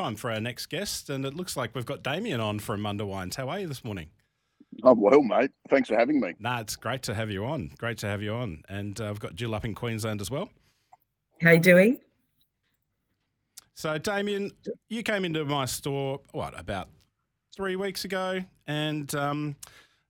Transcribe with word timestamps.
time 0.00 0.16
for 0.16 0.30
our 0.30 0.40
next 0.40 0.66
guest, 0.66 1.10
and 1.10 1.26
it 1.26 1.34
looks 1.34 1.58
like 1.58 1.74
we've 1.74 1.84
got 1.84 2.02
Damien 2.02 2.40
on 2.40 2.58
from 2.58 2.80
Munda 2.80 3.04
Wines. 3.04 3.36
How 3.36 3.50
are 3.50 3.60
you 3.60 3.66
this 3.66 3.84
morning? 3.84 4.08
I'm 4.82 4.98
well, 4.98 5.20
mate. 5.20 5.50
Thanks 5.68 5.90
for 5.90 5.96
having 5.96 6.20
me. 6.20 6.32
Nah, 6.38 6.60
it's 6.60 6.74
great 6.74 7.02
to 7.02 7.14
have 7.14 7.30
you 7.30 7.44
on. 7.44 7.70
Great 7.76 7.98
to 7.98 8.06
have 8.06 8.22
you 8.22 8.32
on. 8.32 8.62
And 8.68 8.98
uh, 8.98 9.10
I've 9.10 9.20
got 9.20 9.34
Jill 9.34 9.54
up 9.54 9.66
in 9.66 9.74
Queensland 9.74 10.22
as 10.22 10.30
well. 10.30 10.48
How 11.42 11.50
you 11.50 11.60
doing? 11.60 12.00
So, 13.74 13.98
Damien, 13.98 14.52
you 14.88 15.02
came 15.02 15.26
into 15.26 15.44
my 15.44 15.66
store, 15.66 16.20
what, 16.32 16.58
about 16.58 16.88
three 17.54 17.76
weeks 17.76 18.06
ago, 18.06 18.40
and 18.66 19.14
um, 19.14 19.56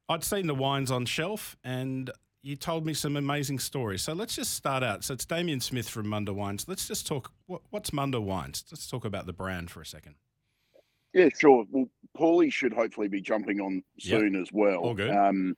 I'd 0.09 0.23
seen 0.23 0.47
the 0.47 0.55
wines 0.55 0.93
on 0.93 1.05
shelf, 1.05 1.57
and 1.65 2.13
you 2.43 2.57
told 2.57 2.87
me 2.87 2.95
some 2.95 3.17
amazing 3.17 3.59
stories. 3.59 4.03
So 4.03 4.13
let's 4.13 4.35
just 4.35 4.55
start 4.55 4.83
out. 4.83 5.05
So 5.05 5.15
it's 5.15 5.27
Damien 5.27 5.61
Smith 5.61 5.89
from 5.89 6.09
Munda 6.09 6.33
Wines. 6.33 6.67
Let's 6.67 6.89
just 6.89 7.07
talk. 7.07 7.33
What, 7.47 7.63
what's 7.71 7.93
Munda 7.93 8.21
Wines? 8.21 8.65
Let's 8.71 8.89
talk 8.89 9.05
about 9.05 9.27
the 9.27 9.33
brand 9.33 9.71
for 9.71 9.81
a 9.81 9.87
second. 9.87 10.15
Yeah, 11.13 11.29
sure. 11.39 11.65
Well, 11.71 11.89
Paulie 12.17 12.53
should 12.53 12.73
hopefully 12.73 13.09
be 13.09 13.21
jumping 13.21 13.61
on 13.61 13.83
soon 13.99 14.35
yep. 14.35 14.43
as 14.43 14.49
well. 14.53 14.79
All 14.79 14.95
good. 14.95 15.11
Um, 15.11 15.57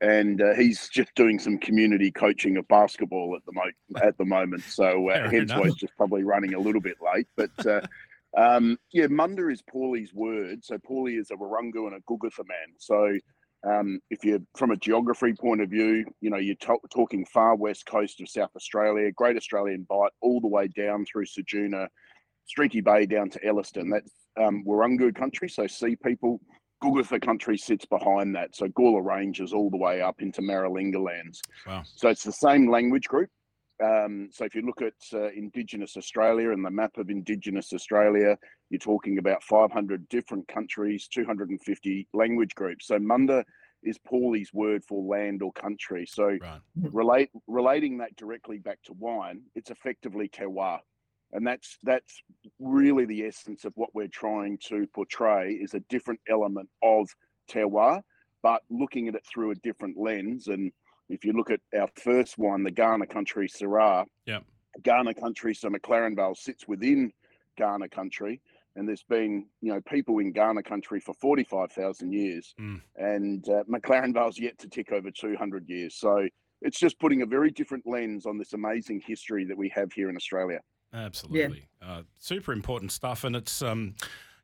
and 0.00 0.40
uh, 0.40 0.54
he's 0.54 0.88
just 0.88 1.14
doing 1.14 1.38
some 1.38 1.58
community 1.58 2.10
coaching 2.10 2.56
of 2.56 2.66
basketball 2.68 3.36
at 3.36 3.44
the 3.44 3.52
mo- 3.52 4.00
at 4.02 4.16
the 4.16 4.24
moment. 4.24 4.62
So 4.62 5.10
uh, 5.10 5.30
hence 5.30 5.52
why 5.52 5.64
he's 5.64 5.74
just 5.74 5.96
probably 5.96 6.24
running 6.24 6.54
a 6.54 6.58
little 6.58 6.80
bit 6.80 6.96
late. 7.02 7.26
But 7.36 7.66
uh, 7.66 7.80
um, 8.36 8.78
yeah, 8.92 9.06
Munda 9.08 9.48
is 9.48 9.62
Paulie's 9.62 10.14
word. 10.14 10.64
So 10.64 10.78
Paulie 10.78 11.18
is 11.18 11.30
a 11.30 11.34
Wirangu 11.34 11.86
and 11.86 11.94
a 11.94 12.00
Kokatha 12.00 12.46
man. 12.46 12.74
So 12.78 13.18
um, 13.66 14.00
if 14.10 14.24
you're 14.24 14.40
from 14.56 14.70
a 14.70 14.76
geography 14.76 15.32
point 15.32 15.60
of 15.60 15.70
view, 15.70 16.04
you 16.20 16.30
know, 16.30 16.36
you're 16.36 16.56
to- 16.56 16.78
talking 16.92 17.26
far 17.26 17.56
west 17.56 17.86
coast 17.86 18.20
of 18.20 18.28
South 18.28 18.50
Australia, 18.54 19.10
Great 19.12 19.36
Australian 19.36 19.86
Bight, 19.88 20.12
all 20.20 20.40
the 20.40 20.48
way 20.48 20.68
down 20.68 21.04
through 21.04 21.26
Ceduna, 21.26 21.88
Streaky 22.46 22.80
Bay 22.80 23.06
down 23.06 23.30
to 23.30 23.44
Elliston. 23.44 23.90
That's 23.90 24.12
um, 24.40 24.64
Wirangu 24.66 25.14
country, 25.14 25.48
so 25.48 25.66
sea 25.66 25.96
people. 25.96 26.40
Kokatha 26.82 27.20
country 27.20 27.58
sits 27.58 27.84
behind 27.86 28.36
that. 28.36 28.54
So 28.54 28.68
Gawler 28.68 29.04
Ranges 29.04 29.52
all 29.52 29.68
the 29.68 29.76
way 29.76 30.00
up 30.00 30.22
into 30.22 30.40
Maralinga 30.40 31.04
lands. 31.04 31.42
Wow. 31.66 31.82
So 31.84 32.08
it's 32.08 32.22
the 32.22 32.32
same 32.32 32.70
language 32.70 33.08
group. 33.08 33.28
Um, 33.82 34.28
so 34.32 34.44
if 34.44 34.54
you 34.54 34.62
look 34.62 34.82
at 34.82 34.94
uh, 35.12 35.30
Indigenous 35.30 35.96
Australia 35.96 36.50
and 36.50 36.64
the 36.64 36.70
map 36.70 36.98
of 36.98 37.10
Indigenous 37.10 37.72
Australia, 37.72 38.36
you're 38.70 38.78
talking 38.78 39.18
about 39.18 39.42
500 39.42 40.08
different 40.08 40.48
countries, 40.48 41.08
250 41.08 42.08
language 42.12 42.54
groups. 42.54 42.88
So 42.88 42.98
Munda 42.98 43.44
is 43.82 43.98
Paulie's 43.98 44.52
word 44.52 44.84
for 44.84 45.02
land 45.02 45.42
or 45.42 45.52
country. 45.52 46.06
So 46.06 46.36
right. 46.40 46.60
relate 46.82 47.30
relating 47.46 47.98
that 47.98 48.16
directly 48.16 48.58
back 48.58 48.78
to 48.84 48.92
wine, 48.94 49.42
it's 49.54 49.70
effectively 49.70 50.28
terroir. 50.28 50.80
And 51.32 51.46
that's 51.46 51.78
that's 51.82 52.22
really 52.58 53.04
the 53.04 53.24
essence 53.24 53.64
of 53.64 53.72
what 53.76 53.94
we're 53.94 54.08
trying 54.08 54.58
to 54.68 54.86
portray 54.94 55.52
is 55.52 55.74
a 55.74 55.80
different 55.88 56.20
element 56.28 56.68
of 56.82 57.08
terroir, 57.50 58.02
but 58.42 58.62
looking 58.70 59.08
at 59.08 59.14
it 59.14 59.24
through 59.26 59.50
a 59.50 59.56
different 59.56 59.96
lens 59.96 60.48
and 60.48 60.72
if 61.08 61.24
you 61.24 61.32
look 61.32 61.50
at 61.50 61.60
our 61.78 61.88
first 61.96 62.38
one, 62.38 62.62
the 62.62 62.72
Kaurna 62.72 63.08
Country 63.08 63.48
Syrah, 63.48 64.04
yeah, 64.26 64.40
Kaurna 64.82 65.18
Country, 65.18 65.54
so 65.54 65.68
McLaren 65.68 66.14
Vale 66.16 66.34
sits 66.34 66.68
within 66.68 67.12
Kaurna 67.58 67.90
Country, 67.90 68.40
and 68.76 68.88
there's 68.88 69.02
been 69.02 69.46
you 69.60 69.72
know 69.72 69.80
people 69.82 70.18
in 70.18 70.32
Kaurna 70.32 70.64
Country 70.64 71.00
for 71.00 71.14
forty 71.14 71.44
five 71.44 71.72
thousand 71.72 72.12
years, 72.12 72.54
mm. 72.60 72.80
and 72.96 73.48
uh, 73.48 73.64
McLaren 73.64 74.12
Vale's 74.12 74.38
yet 74.38 74.58
to 74.58 74.68
tick 74.68 74.92
over 74.92 75.10
two 75.10 75.36
hundred 75.36 75.68
years. 75.68 75.94
So 75.94 76.28
it's 76.60 76.78
just 76.78 76.98
putting 76.98 77.22
a 77.22 77.26
very 77.26 77.50
different 77.50 77.86
lens 77.86 78.26
on 78.26 78.38
this 78.38 78.52
amazing 78.52 79.02
history 79.06 79.44
that 79.44 79.56
we 79.56 79.68
have 79.70 79.92
here 79.92 80.10
in 80.10 80.16
Australia. 80.16 80.60
Absolutely, 80.92 81.68
yeah. 81.82 81.88
uh, 81.88 82.02
super 82.18 82.52
important 82.52 82.92
stuff, 82.92 83.24
and 83.24 83.36
it's 83.36 83.62
um, 83.62 83.94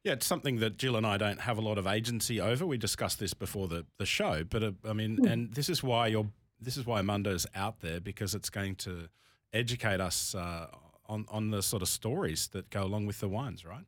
yeah, 0.02 0.12
it's 0.12 0.26
something 0.26 0.58
that 0.58 0.76
Jill 0.76 0.96
and 0.96 1.06
I 1.06 1.16
don't 1.16 1.40
have 1.40 1.58
a 1.58 1.62
lot 1.62 1.78
of 1.78 1.86
agency 1.86 2.40
over. 2.40 2.66
We 2.66 2.76
discussed 2.76 3.18
this 3.18 3.34
before 3.34 3.68
the 3.68 3.86
the 3.98 4.06
show, 4.06 4.44
but 4.44 4.62
uh, 4.62 4.72
I 4.88 4.92
mean, 4.92 5.18
mm. 5.18 5.30
and 5.30 5.54
this 5.54 5.68
is 5.68 5.82
why 5.82 6.08
you're 6.08 6.30
this 6.64 6.76
is 6.76 6.86
why 6.86 7.02
Munda's 7.02 7.46
out 7.54 7.80
there 7.80 8.00
because 8.00 8.34
it's 8.34 8.50
going 8.50 8.74
to 8.76 9.08
educate 9.52 10.00
us 10.00 10.34
uh, 10.34 10.66
on 11.08 11.26
on 11.30 11.50
the 11.50 11.62
sort 11.62 11.82
of 11.82 11.88
stories 11.88 12.48
that 12.48 12.70
go 12.70 12.82
along 12.84 13.06
with 13.06 13.20
the 13.20 13.28
wines, 13.28 13.64
right? 13.64 13.84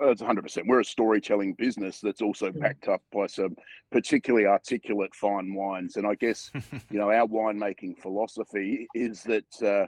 That's 0.00 0.22
100%. 0.22 0.66
We're 0.66 0.80
a 0.80 0.84
storytelling 0.84 1.54
business 1.54 2.00
that's 2.00 2.22
also 2.22 2.50
backed 2.50 2.88
up 2.88 3.02
by 3.12 3.26
some 3.26 3.54
particularly 3.92 4.46
articulate 4.46 5.14
fine 5.14 5.54
wines. 5.54 5.96
And 5.96 6.06
I 6.06 6.14
guess, 6.14 6.50
you 6.90 6.98
know, 6.98 7.10
our 7.10 7.26
winemaking 7.26 7.98
philosophy 7.98 8.88
is 8.94 9.22
that, 9.24 9.62
uh, 9.62 9.86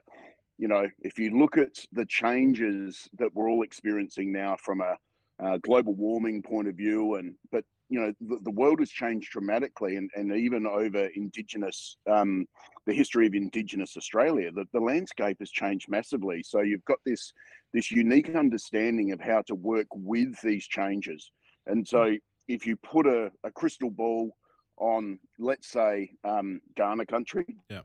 you 0.58 0.68
know, 0.68 0.86
if 1.00 1.18
you 1.18 1.38
look 1.38 1.56
at 1.56 1.78
the 1.92 2.04
changes 2.04 3.08
that 3.18 3.34
we're 3.34 3.48
all 3.48 3.62
experiencing 3.62 4.32
now 4.32 4.54
from 4.60 4.82
a, 4.82 4.96
a 5.42 5.58
global 5.58 5.94
warming 5.94 6.42
point 6.42 6.68
of 6.68 6.76
view, 6.76 7.16
and 7.16 7.34
but 7.50 7.64
you 7.88 8.00
know 8.00 8.12
the, 8.20 8.38
the, 8.42 8.50
world 8.50 8.78
has 8.78 8.90
changed 8.90 9.30
dramatically 9.32 9.96
and, 9.96 10.10
and 10.16 10.32
even 10.32 10.66
over 10.66 11.08
indigenous 11.14 11.98
um, 12.10 12.46
the 12.86 12.94
history 12.94 13.26
of 13.26 13.34
indigenous 13.34 13.98
australia 13.98 14.50
the, 14.50 14.64
the 14.72 14.80
landscape 14.80 15.36
has 15.40 15.50
changed 15.50 15.88
massively. 15.90 16.42
So 16.42 16.62
you've 16.62 16.84
got 16.86 16.98
this 17.04 17.32
this 17.74 17.90
unique 17.90 18.34
understanding 18.34 19.12
of 19.12 19.20
how 19.20 19.42
to 19.46 19.54
work 19.54 19.86
with 19.92 20.40
these 20.42 20.66
changes. 20.66 21.30
And 21.66 21.86
so 21.86 22.16
if 22.48 22.66
you 22.66 22.76
put 22.76 23.06
a, 23.06 23.30
a 23.44 23.50
crystal 23.50 23.90
ball 23.90 24.34
on 24.78 25.18
let's 25.38 25.70
say 25.70 26.10
um, 26.24 26.60
Kaurna 26.78 27.06
country 27.06 27.44
yeah 27.70 27.82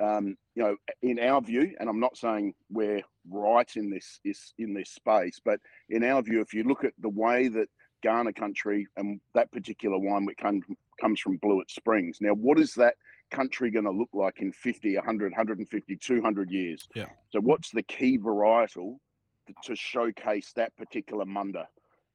um, 0.00 0.36
you 0.54 0.62
know 0.62 0.76
in 1.02 1.18
our 1.18 1.40
view 1.40 1.74
and 1.80 1.88
i'm 1.88 2.00
not 2.00 2.16
saying 2.16 2.54
we're 2.70 3.02
right 3.30 3.76
in 3.76 3.90
this 3.90 4.20
is 4.24 4.54
in 4.58 4.74
this 4.74 4.90
space 4.90 5.40
but 5.44 5.60
in 5.90 6.04
our 6.04 6.22
view 6.22 6.40
if 6.40 6.54
you 6.54 6.64
look 6.64 6.84
at 6.84 6.92
the 6.98 7.08
way 7.08 7.48
that 7.48 7.68
Kaurna 8.04 8.34
country, 8.34 8.86
and 8.96 9.20
that 9.34 9.50
particular 9.52 9.98
wine 9.98 10.24
which 10.24 10.38
comes 10.38 11.20
from 11.20 11.36
Blewett 11.38 11.70
Springs. 11.70 12.18
Now, 12.20 12.32
what 12.32 12.58
is 12.58 12.74
that 12.74 12.94
country 13.30 13.70
going 13.70 13.84
to 13.84 13.90
look 13.90 14.10
like 14.12 14.40
in 14.40 14.52
50, 14.52 14.94
100, 14.94 15.32
150, 15.32 15.96
200 15.96 16.50
years? 16.50 16.88
Yeah. 16.94 17.06
So, 17.30 17.40
what's 17.40 17.70
the 17.70 17.82
key 17.82 18.18
varietal 18.18 18.98
to, 19.64 19.76
showcase 19.76 20.52
that 20.56 20.76
particular 20.76 21.24
Munda? 21.24 21.68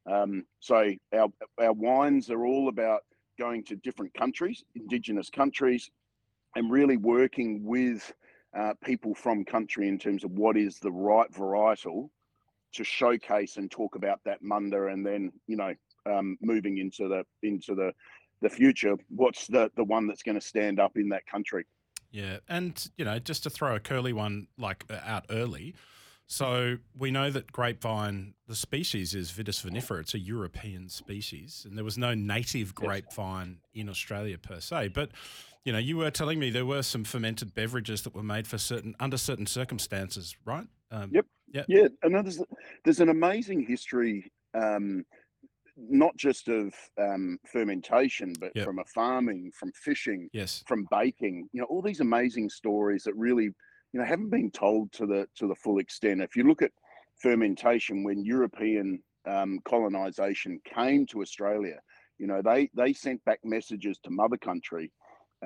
Um, 0.10 0.46
so, 0.60 0.92
our, 1.14 1.28
our 1.60 1.74
wines 1.74 2.30
are 2.30 2.46
all 2.46 2.70
about 2.70 3.02
going 3.40 3.64
to 3.66 3.76
different 3.78 4.14
countries, 4.14 4.64
indigenous 4.76 5.30
countries, 5.30 5.90
and 6.56 6.72
really 6.72 6.98
working 6.98 7.64
with 7.64 8.14
uh, 8.58 8.74
people 8.84 9.16
from 9.16 9.44
country 9.44 9.88
in 9.88 9.98
terms 9.98 10.24
of 10.24 10.32
what 10.32 10.58
is 10.58 10.80
the 10.80 10.92
right 10.92 11.32
varietal 11.32 12.10
to 12.74 12.84
showcase 12.84 13.58
and 13.58 13.70
talk 13.70 13.96
about 13.96 14.20
that 14.26 14.42
Munda, 14.42 14.88
and 14.88 15.06
then 15.06 15.32
you 15.48 15.56
know 15.56 15.74
um, 16.06 16.38
moving 16.42 16.78
into 16.78 17.08
the 17.08 17.24
into 17.48 17.76
the 17.76 17.92
the 18.42 18.50
future, 18.50 18.96
what's 19.10 19.48
the 19.48 19.72
the 19.76 19.84
one 19.84 20.08
that's 20.08 20.24
going 20.24 20.40
to 20.40 20.46
stand 20.46 20.80
up 20.80 20.98
in 20.98 21.10
that 21.10 21.26
country? 21.26 21.66
Yeah, 22.12 22.38
and 22.48 22.90
you 22.98 23.06
know, 23.06 23.18
just 23.20 23.44
to 23.44 23.50
throw 23.50 23.76
a 23.76 23.80
curly 23.80 24.14
one 24.14 24.48
like 24.58 24.86
uh, 24.90 25.00
out 25.04 25.26
early. 25.30 25.76
So 26.26 26.78
we 26.98 27.12
know 27.12 27.30
that 27.30 27.52
grapevine, 27.52 28.34
the 28.48 28.56
species 28.56 29.14
is 29.14 29.32
Vitis 29.32 29.64
vinifera. 29.64 30.02
It's 30.02 30.14
a 30.14 30.20
European 30.20 30.90
species, 30.90 31.66
and 31.68 31.78
there 31.78 31.84
was 31.84 31.98
no 31.98 32.14
native 32.14 32.74
grapevine 32.74 33.58
in 33.74 33.90
Australia 33.90 34.38
per 34.38 34.60
se. 34.60 34.90
But 34.90 35.10
you 35.66 35.72
know, 35.72 35.80
you 35.80 35.98
were 35.98 36.12
telling 36.12 36.40
me 36.40 36.50
there 36.50 36.66
were 36.66 36.84
some 36.84 37.04
fermented 37.04 37.54
beverages 37.54 38.02
that 38.02 38.14
were 38.14 38.24
made 38.24 38.48
for 38.48 38.58
certain 38.58 38.96
under 39.00 39.18
certain 39.18 39.46
circumstances, 39.46 40.36
right? 40.46 40.68
Um, 40.92 41.10
yep. 41.14 41.26
Yeah. 41.48 41.64
Yeah. 41.68 41.88
And 42.02 42.16
there's 42.16 42.42
there's 42.84 43.00
an 43.00 43.10
amazing 43.10 43.66
history, 43.66 44.32
um, 44.54 45.06
not 45.78 46.16
just 46.18 46.50
of 46.50 46.74
um, 47.00 47.38
fermentation, 47.50 48.34
but 48.40 48.52
yep. 48.56 48.66
from 48.66 48.80
a 48.80 48.86
farming, 48.94 49.52
from 49.58 49.72
fishing, 49.74 50.30
yes, 50.34 50.64
from 50.68 50.86
baking. 50.92 51.48
You 51.54 51.62
know, 51.62 51.68
all 51.68 51.82
these 51.82 52.02
amazing 52.02 52.50
stories 52.50 53.04
that 53.04 53.16
really, 53.16 53.46
you 53.46 54.00
know, 54.00 54.06
haven't 54.06 54.32
been 54.32 54.52
told 54.52 54.92
to 54.94 55.06
the 55.06 55.28
to 55.38 55.48
the 55.48 55.56
full 55.56 55.80
extent. 55.80 56.22
If 56.22 56.36
you 56.36 56.44
look 56.44 56.62
at 56.62 56.72
fermentation, 57.22 58.04
when 58.04 58.26
European 58.26 59.02
um, 59.26 59.60
colonization 59.64 60.60
came 60.66 61.06
to 61.08 61.22
Australia, 61.22 61.80
you 62.18 62.28
know, 62.28 62.42
they 62.42 62.70
they 62.76 62.92
sent 62.92 63.24
back 63.24 63.40
messages 63.46 63.98
to 64.04 64.10
mother 64.10 64.38
country 64.38 64.92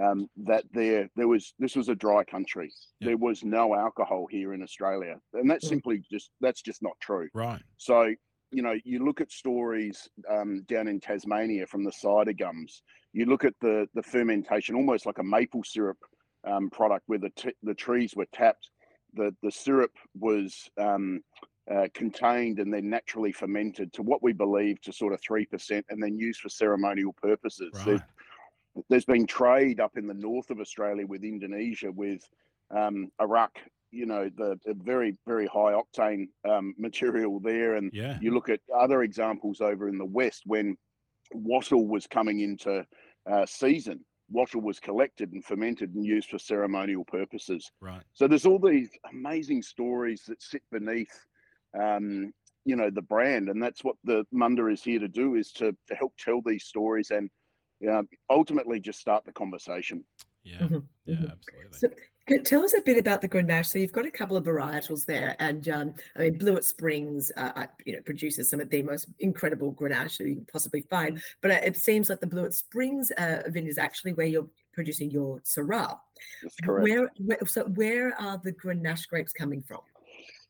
um, 0.01 0.29
that 0.38 0.63
there 0.73 1.09
there 1.15 1.27
was 1.27 1.53
this 1.59 1.75
was 1.75 1.89
a 1.89 1.95
dry 1.95 2.23
country. 2.23 2.71
There 3.01 3.17
was 3.17 3.44
no 3.44 3.75
alcohol 3.75 4.27
here 4.29 4.53
in 4.53 4.61
Australia, 4.61 5.19
and 5.33 5.49
that's 5.49 5.65
mm. 5.65 5.69
simply 5.69 6.03
just 6.11 6.31
that's 6.41 6.61
just 6.61 6.81
not 6.81 6.94
true. 6.99 7.29
Right. 7.33 7.61
So 7.77 8.13
you 8.51 8.61
know, 8.61 8.75
you 8.85 9.03
look 9.03 9.19
at 9.21 9.31
stories 9.31 10.07
um, 10.29 10.63
down 10.69 10.88
in 10.88 10.99
Tasmania 10.99 11.67
from 11.67 11.83
the 11.83 11.91
cider 11.91 12.33
gums. 12.33 12.81
You 13.13 13.25
look 13.25 13.44
at 13.44 13.53
the 13.61 13.88
the 13.94 14.03
fermentation, 14.03 14.75
almost 14.75 15.05
like 15.05 15.19
a 15.19 15.23
maple 15.23 15.63
syrup 15.63 15.97
um, 16.45 16.69
product, 16.69 17.03
where 17.07 17.19
the 17.19 17.31
t- 17.35 17.55
the 17.63 17.73
trees 17.73 18.13
were 18.15 18.27
tapped. 18.33 18.69
The 19.13 19.35
the 19.41 19.51
syrup 19.51 19.91
was 20.17 20.69
um, 20.77 21.21
uh, 21.71 21.88
contained 21.93 22.59
and 22.59 22.73
then 22.73 22.89
naturally 22.89 23.31
fermented 23.31 23.91
to 23.93 24.03
what 24.03 24.23
we 24.23 24.31
believe 24.31 24.79
to 24.81 24.93
sort 24.93 25.13
of 25.13 25.21
three 25.21 25.45
percent, 25.45 25.85
and 25.89 26.01
then 26.01 26.17
used 26.17 26.41
for 26.41 26.50
ceremonial 26.50 27.13
purposes. 27.13 27.71
Right 27.85 28.01
there's 28.89 29.06
been 29.06 29.25
trade 29.25 29.79
up 29.79 29.97
in 29.97 30.07
the 30.07 30.13
north 30.13 30.50
of 30.50 30.59
Australia 30.59 31.06
with 31.06 31.24
Indonesia 31.24 31.91
with 31.91 32.21
um, 32.75 33.09
arak 33.19 33.59
you 33.91 34.06
know 34.06 34.29
the, 34.35 34.59
the 34.65 34.74
very 34.74 35.15
very 35.25 35.47
high 35.47 35.74
octane 35.74 36.27
um, 36.47 36.75
material 36.77 37.39
there, 37.39 37.75
and 37.75 37.91
Yeah. 37.94 38.18
you 38.19 38.31
look 38.31 38.50
at 38.50 38.59
other 38.75 39.03
examples 39.03 39.62
over 39.62 39.88
in 39.88 39.97
the 39.97 40.06
west 40.06 40.44
when 40.45 40.77
wattle 41.33 41.88
was 41.88 42.07
coming 42.07 42.41
into 42.41 42.85
uh, 43.29 43.45
season. 43.45 44.03
Wattle 44.29 44.62
was 44.62 44.79
collected 44.79 45.31
and 45.31 45.44
fermented 45.44 45.95
and 45.95 46.06
used 46.06 46.29
for 46.29 46.38
ceremonial 46.38 47.06
purposes. 47.06 47.71
Right. 47.79 48.03
So 48.13 48.27
there's 48.27 48.45
all 48.45 48.59
these 48.59 48.89
amazing 49.13 49.62
stories 49.62 50.24
that 50.27 50.41
sit 50.41 50.63
beneath, 50.69 51.18
um, 51.81 52.33
you 52.65 52.75
know, 52.75 52.89
the 52.89 53.01
brand, 53.01 53.47
and 53.47 53.63
that's 53.63 53.85
what 53.85 53.95
the 54.03 54.25
Munda 54.33 54.68
is 54.68 54.83
here 54.83 55.00
to 55.00 55.07
do: 55.07 55.35
is 55.35 55.53
to, 55.53 55.71
to 55.88 55.95
help 55.95 56.13
tell 56.19 56.41
these 56.45 56.65
stories 56.65 57.12
and 57.12 57.29
uh, 57.89 58.03
ultimately 58.29 58.79
just 58.79 59.00
start 59.00 59.25
the 59.25 59.31
conversation. 59.31 60.03
Yeah. 60.44 60.59
Mhm, 60.59 60.88
Yeah. 61.06 61.15
mhm. 61.15 61.31
Absolutely. 61.31 61.77
So, 61.79 61.89
tell 62.44 62.63
us 62.63 62.74
a 62.74 62.81
bit 62.81 62.97
about 62.97 63.21
the 63.21 63.27
Grenache. 63.29 63.65
So, 63.68 63.79
you've 63.79 63.91
got 63.91 64.06
a 64.06 64.12
couple 64.12 64.38
of 64.38 64.45
varietals 64.45 65.06
there, 65.06 65.35
and 65.39 65.68
um, 65.69 65.94
I 66.15 66.19
mean, 66.24 66.38
Blewett 66.38 66.63
Springs, 66.63 67.31
uh, 67.38 67.51
uh, 67.56 67.68
you 67.85 67.94
know, 67.94 68.01
produces 68.03 68.50
some 68.50 68.59
of 68.62 68.69
the 68.69 68.81
most 68.81 69.07
incredible 69.19 69.74
Grenache 69.74 70.18
that 70.18 70.27
you 70.27 70.35
can 70.35 70.45
possibly 70.45 70.81
find. 70.81 71.21
But 71.41 71.51
uh, 71.51 71.59
it 71.63 71.75
seems 71.77 72.09
like 72.09 72.21
the 72.21 72.27
Blewett 72.27 72.53
Springs 72.53 73.12
uh, 73.12 73.44
vineyard 73.47 73.71
is 73.71 73.77
actually 73.77 74.13
where 74.13 74.27
you're 74.27 74.50
producing 74.74 75.12
your 75.12 75.39
Syrah. 75.41 76.00
That's 76.44 76.56
correct. 76.63 76.83
Where, 76.83 77.12
where, 77.19 77.45
so, 77.45 77.65
where 77.65 78.19
are 78.19 78.39
the 78.44 78.53
Grenache 78.53 79.07
grapes 79.09 79.33
coming 79.33 79.62
from? 79.62 79.81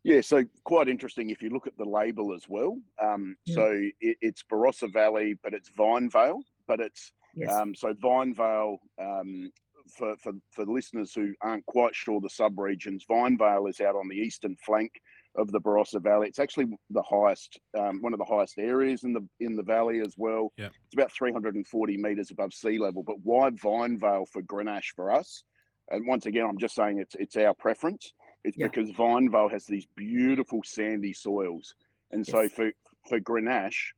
Yeah, 0.03 0.21
so 0.21 0.45
quite 0.63 0.87
interesting 0.87 1.31
if 1.31 1.41
you 1.41 1.49
look 1.49 1.67
at 1.67 1.77
the 1.77 1.83
label 1.85 2.33
as 2.33 2.47
well. 2.47 2.79
Um, 3.01 3.35
Mm. 3.49 3.53
So 3.55 3.71
it, 3.99 4.17
it's 4.21 4.43
Barossa 4.43 4.91
Valley, 4.93 5.33
but 5.43 5.53
it's 5.53 5.69
Vine 5.69 6.09
Vale, 6.09 6.41
but 6.67 6.79
it's 6.79 7.11
Yes. 7.37 7.53
Um, 7.53 7.75
so 7.75 7.93
Vine 8.01 8.33
Vale, 8.33 8.77
um, 8.99 9.51
for, 9.97 10.15
for, 10.17 10.33
for 10.51 10.65
listeners 10.65 11.13
who 11.13 11.33
aren't 11.41 11.65
quite 11.65 11.95
sure 11.95 12.19
the 12.19 12.29
subregions, 12.29 13.01
Vine 13.07 13.37
Vale 13.37 13.67
is 13.67 13.79
out 13.79 13.95
on 13.95 14.07
the 14.09 14.15
eastern 14.15 14.55
flank 14.65 14.91
of 15.37 15.51
the 15.51 15.61
Barossa 15.61 16.01
Valley. 16.01 16.27
It's 16.27 16.39
actually 16.39 16.65
the 16.89 17.03
highest, 17.03 17.59
um, 17.77 18.01
one 18.01 18.13
of 18.13 18.19
the 18.19 18.25
highest 18.25 18.57
areas 18.57 19.03
in 19.03 19.13
the 19.13 19.25
in 19.39 19.55
the 19.55 19.63
valley 19.63 19.99
as 19.99 20.15
well. 20.17 20.51
Yep. 20.57 20.71
It's 20.85 20.93
about 20.95 21.11
340 21.11 21.97
meters 21.97 22.31
above 22.31 22.53
sea 22.53 22.79
level. 22.79 23.03
But 23.03 23.17
why 23.23 23.51
Vine 23.51 23.97
Vale 23.99 24.25
for 24.31 24.41
Grenache 24.41 24.93
for 24.95 25.11
us? 25.11 25.43
And 25.89 26.07
once 26.07 26.25
again, 26.25 26.45
I'm 26.49 26.57
just 26.57 26.75
saying 26.75 26.99
it's 26.99 27.15
it's 27.19 27.37
our 27.37 27.53
preference. 27.53 28.11
It's 28.43 28.57
Yeah. 28.57 28.67
because 28.67 28.89
Vine 28.91 29.29
Vale 29.29 29.49
has 29.49 29.65
these 29.65 29.87
beautiful 29.95 30.61
sandy 30.65 31.13
soils, 31.13 31.75
and 32.11 32.25
so 32.25 32.49
for 32.49 32.71
for 33.07 33.19
Grenache 33.19 33.93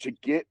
to 0.00 0.10
get 0.22 0.46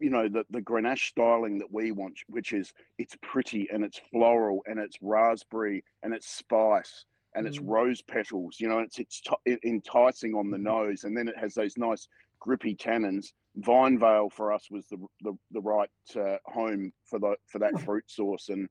you 0.00 0.10
know 0.10 0.28
the 0.28 0.44
the 0.50 0.60
Grenache 0.62 1.08
styling 1.08 1.58
that 1.58 1.72
we 1.72 1.92
want, 1.92 2.18
which 2.28 2.52
is 2.52 2.72
it's 2.98 3.16
pretty 3.22 3.68
and 3.72 3.84
it's 3.84 4.00
floral 4.10 4.62
and 4.66 4.78
it's 4.78 4.96
raspberry 5.02 5.84
and 6.02 6.12
it's 6.14 6.28
spice 6.28 7.04
and 7.34 7.46
it's 7.46 7.58
Mm. 7.58 7.68
rose 7.68 8.02
petals. 8.02 8.58
You 8.58 8.68
know, 8.68 8.80
it's 8.80 8.98
it's 8.98 9.20
t- 9.20 9.58
enticing 9.64 10.34
on 10.34 10.50
the 10.50 10.56
Mhm. 10.56 10.62
nose, 10.62 11.04
and 11.04 11.16
then 11.16 11.28
it 11.28 11.36
has 11.36 11.54
those 11.54 11.76
nice 11.76 12.08
grippy 12.40 12.74
tannins. 12.74 13.32
Vine 13.56 13.98
Vale 13.98 14.30
for 14.30 14.52
us 14.52 14.70
was 14.70 14.86
the 14.88 14.98
the, 15.22 15.34
the 15.52 15.60
right 15.60 15.90
uh, 16.16 16.38
home 16.46 16.92
for 17.04 17.18
the 17.18 17.36
for 17.46 17.58
that 17.60 17.72
fruit 17.88 18.10
source, 18.10 18.48
and 18.48 18.68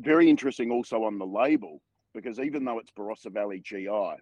very 0.00 0.28
interesting 0.30 0.70
also 0.70 1.04
on 1.04 1.18
the 1.18 1.26
label 1.26 1.80
because 2.14 2.38
even 2.38 2.64
though 2.64 2.78
it's 2.78 2.90
Barossa 2.90 3.30
Valley 3.32 3.60
GI, 3.60 4.16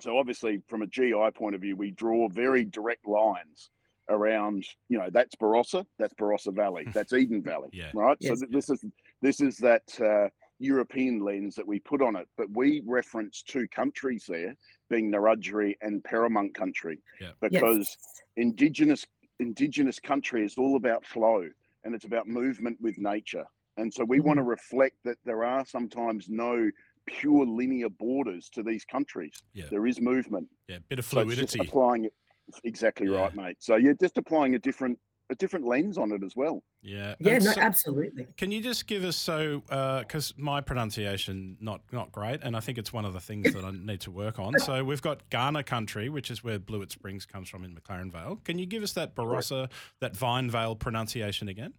so 0.00 0.18
obviously 0.18 0.62
from 0.68 0.82
a 0.82 0.86
GI 0.86 1.30
point 1.34 1.54
of 1.54 1.60
view, 1.60 1.76
we 1.76 1.90
draw 1.90 2.28
very 2.28 2.64
direct 2.64 3.06
lines 3.06 3.70
around 4.08 4.64
you 4.88 4.98
know 4.98 5.08
that's 5.12 5.34
Barossa, 5.36 5.84
that's 5.98 6.14
Barossa 6.14 6.54
Valley, 6.54 6.84
that's 6.92 7.12
Eden 7.12 7.42
Valley, 7.42 7.68
Yeah. 7.72 7.90
right? 7.94 8.16
Yes. 8.20 8.40
So 8.40 8.46
th- 8.46 8.52
this 8.52 8.70
is 8.70 8.84
this 9.22 9.40
is 9.40 9.56
that 9.58 9.82
uh, 10.00 10.28
European 10.58 11.20
lens 11.20 11.54
that 11.54 11.66
we 11.66 11.78
put 11.80 12.02
on 12.02 12.16
it, 12.16 12.26
but 12.36 12.48
we 12.50 12.82
reference 12.86 13.42
two 13.42 13.66
countries 13.68 14.24
there, 14.28 14.54
being 14.90 15.10
Ngadjuri 15.12 15.74
and 15.82 16.02
Peramangk 16.02 16.54
country, 16.54 16.98
Yeah. 17.20 17.32
because 17.40 17.86
yes. 17.88 17.96
indigenous 18.36 19.04
indigenous 19.40 20.00
country 20.00 20.44
is 20.44 20.54
all 20.58 20.74
about 20.76 21.04
flow 21.06 21.48
and 21.84 21.94
it's 21.94 22.04
about 22.04 22.26
movement 22.26 22.76
with 22.80 22.98
nature 22.98 23.44
and 23.76 23.94
so 23.94 24.04
we 24.04 24.18
want 24.18 24.36
to 24.36 24.42
reflect 24.42 24.96
that 25.04 25.16
there 25.24 25.44
are 25.44 25.64
sometimes 25.64 26.28
no 26.28 26.68
pure 27.06 27.46
linear 27.46 27.88
borders 27.88 28.48
to 28.52 28.64
these 28.64 28.84
countries 28.84 29.32
Yeah. 29.54 29.66
there 29.70 29.86
is 29.86 30.00
movement 30.00 30.48
Yeah. 30.66 30.78
Bit 30.88 30.98
of 30.98 31.04
so 31.04 31.22
fluidity. 31.22 31.60
applying 31.60 32.06
it 32.06 32.12
exactly 32.64 33.08
Yeah. 33.10 33.20
right 33.22 33.34
mate 33.34 33.56
so 33.60 33.76
you're 33.76 33.94
just 33.94 34.18
applying 34.18 34.54
a 34.54 34.58
different 34.58 34.98
a 35.30 35.34
different 35.34 35.66
lens 35.66 35.98
on 35.98 36.10
it 36.12 36.22
as 36.24 36.34
well 36.34 36.62
Yeah. 36.80 37.14
Yeah, 37.20 37.34
And 37.34 37.44
no, 37.44 37.52
so- 37.52 37.60
absolutely. 37.60 38.26
Can 38.38 38.50
you 38.50 38.62
just 38.62 38.86
give 38.86 39.04
us 39.04 39.14
so 39.16 39.62
uh, 39.68 39.98
because 40.00 40.32
my 40.38 40.62
pronunciation 40.62 41.58
not 41.60 41.82
not 41.92 42.12
great, 42.12 42.40
and 42.42 42.56
I 42.56 42.60
think 42.60 42.78
it's 42.78 42.92
one 42.94 43.04
of 43.04 43.12
the 43.12 43.20
things 43.20 43.52
that 43.52 43.62
I 43.62 43.70
need 43.72 44.00
to 44.02 44.10
work 44.10 44.38
on. 44.38 44.58
So 44.60 44.82
we've 44.84 45.02
got 45.02 45.28
Kaurna 45.28 45.66
country, 45.66 46.08
which 46.08 46.30
is 46.30 46.42
where 46.42 46.58
Blewett 46.58 46.90
Springs 46.92 47.26
comes 47.26 47.50
from 47.50 47.62
in 47.64 47.74
McLaren 47.74 48.10
Vale. 48.10 48.36
Can 48.44 48.58
you 48.58 48.64
give 48.64 48.82
us 48.82 48.92
that 48.94 49.14
Barossa, 49.14 49.70
that 50.00 50.16
Vine 50.16 50.48
Vale 50.50 50.76
pronunciation 50.76 51.48
again? 51.48 51.74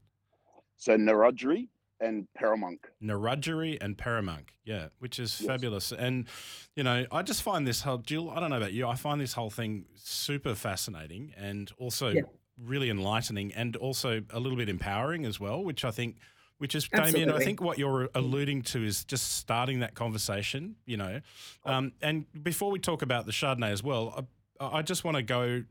so 0.78 0.96
Ngadjuri 0.96 1.70
and 2.02 2.28
Peramangk 2.40 2.80
Ngadjuri 3.04 3.78
and 3.82 3.98
Peramangk, 3.98 4.50
yeah, 4.64 4.88
which 5.00 5.20
is 5.20 5.40
Yes. 5.40 5.48
fabulous. 5.48 5.92
And 5.92 6.28
you 6.76 6.84
know, 6.84 7.06
I 7.12 7.22
just 7.24 7.42
find 7.44 7.68
this 7.68 7.82
whole 7.82 7.98
Jill. 8.00 8.30
I 8.30 8.40
don't 8.40 8.50
know 8.50 8.58
about 8.58 8.74
you. 8.74 8.88
I 8.88 8.96
find 8.96 9.20
this 9.20 9.34
whole 9.34 9.50
thing 9.50 9.86
super 9.96 10.56
fascinating 10.56 11.34
and 11.38 11.72
also 11.78 12.10
Yeah. 12.10 12.22
really 12.58 12.90
enlightening, 12.90 13.54
and 13.54 13.76
also 13.76 14.22
a 14.32 14.40
little 14.40 14.58
bit 14.58 14.70
empowering 14.70 15.26
as 15.26 15.40
well. 15.40 15.64
Which 15.64 15.84
I 15.86 15.92
think, 15.92 16.18
which 16.58 16.76
is 16.76 16.88
Damien. 16.88 17.30
I 17.32 17.40
think 17.40 17.62
what 17.62 17.78
you're 17.78 18.10
alluding 18.16 18.64
to 18.64 18.84
is 18.84 19.04
just 19.06 19.34
starting 19.38 19.80
that 19.80 19.94
conversation. 19.96 20.76
You 20.86 20.98
know, 20.98 21.22
um, 21.66 21.94
and 22.02 22.26
before 22.44 22.72
we 22.72 22.80
talk 22.80 23.02
about 23.02 23.26
the 23.26 23.32
Chardonnay 23.32 23.72
as 23.72 23.84
well, 23.84 24.26
I, 24.60 24.80
I 24.80 24.82
just 24.82 25.04
want 25.04 25.18
to 25.18 25.24
go. 25.24 25.64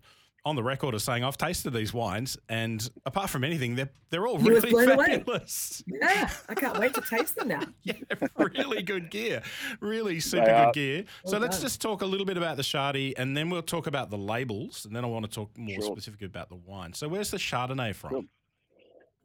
On 0.49 0.57
the 0.57 0.63
record 0.63 0.95
of 0.95 1.03
saying 1.03 1.25
I've 1.25 1.37
tasted 1.37 1.73
these 1.75 1.93
wines, 1.93 2.39
and 2.49 2.89
apart 3.05 3.29
from 3.29 3.45
anything, 3.45 3.75
they're 3.75 3.91
they're 4.09 4.27
all 4.27 4.41
You 4.41 4.49
really 4.49 4.71
blown 4.71 4.93
away. 4.93 5.19
fabulous. 5.19 5.85
Yeah, 6.01 6.31
I 6.49 6.55
can't 6.55 6.79
wait 6.79 6.95
to 6.95 7.03
taste 7.03 7.37
them 7.37 7.49
now. 7.49 7.61
Yeah, 7.83 7.93
really 8.39 8.83
good 8.83 9.11
gear. 9.11 9.43
Really 9.81 10.21
super 10.21 10.47
They 10.47 10.51
good 10.53 10.55
are. 10.55 10.73
gear. 10.73 11.05
so 11.27 11.33
Well 11.33 11.41
let's 11.43 11.59
done. 11.59 11.67
just 11.67 11.83
talk 11.83 12.01
a 12.01 12.07
little 12.07 12.25
bit 12.25 12.39
about 12.39 12.57
the 12.57 12.63
Shardy 12.63 13.13
and 13.19 13.37
then 13.37 13.51
we'll 13.51 13.61
talk 13.61 13.87
about 13.87 14.09
the 14.09 14.17
labels 14.17 14.87
and 14.87 14.97
then 14.97 15.05
I 15.05 15.09
want 15.09 15.27
to 15.27 15.31
talk 15.31 15.51
more 15.59 15.75
Sure. 15.83 15.93
specifically 15.93 16.27
about 16.29 16.49
the 16.49 16.57
wine. 16.57 16.95
So 16.95 17.09
where's 17.09 17.31
the 17.31 17.37
Chardonnay 17.37 17.95
from? 17.95 18.11
Sure. 18.11 18.23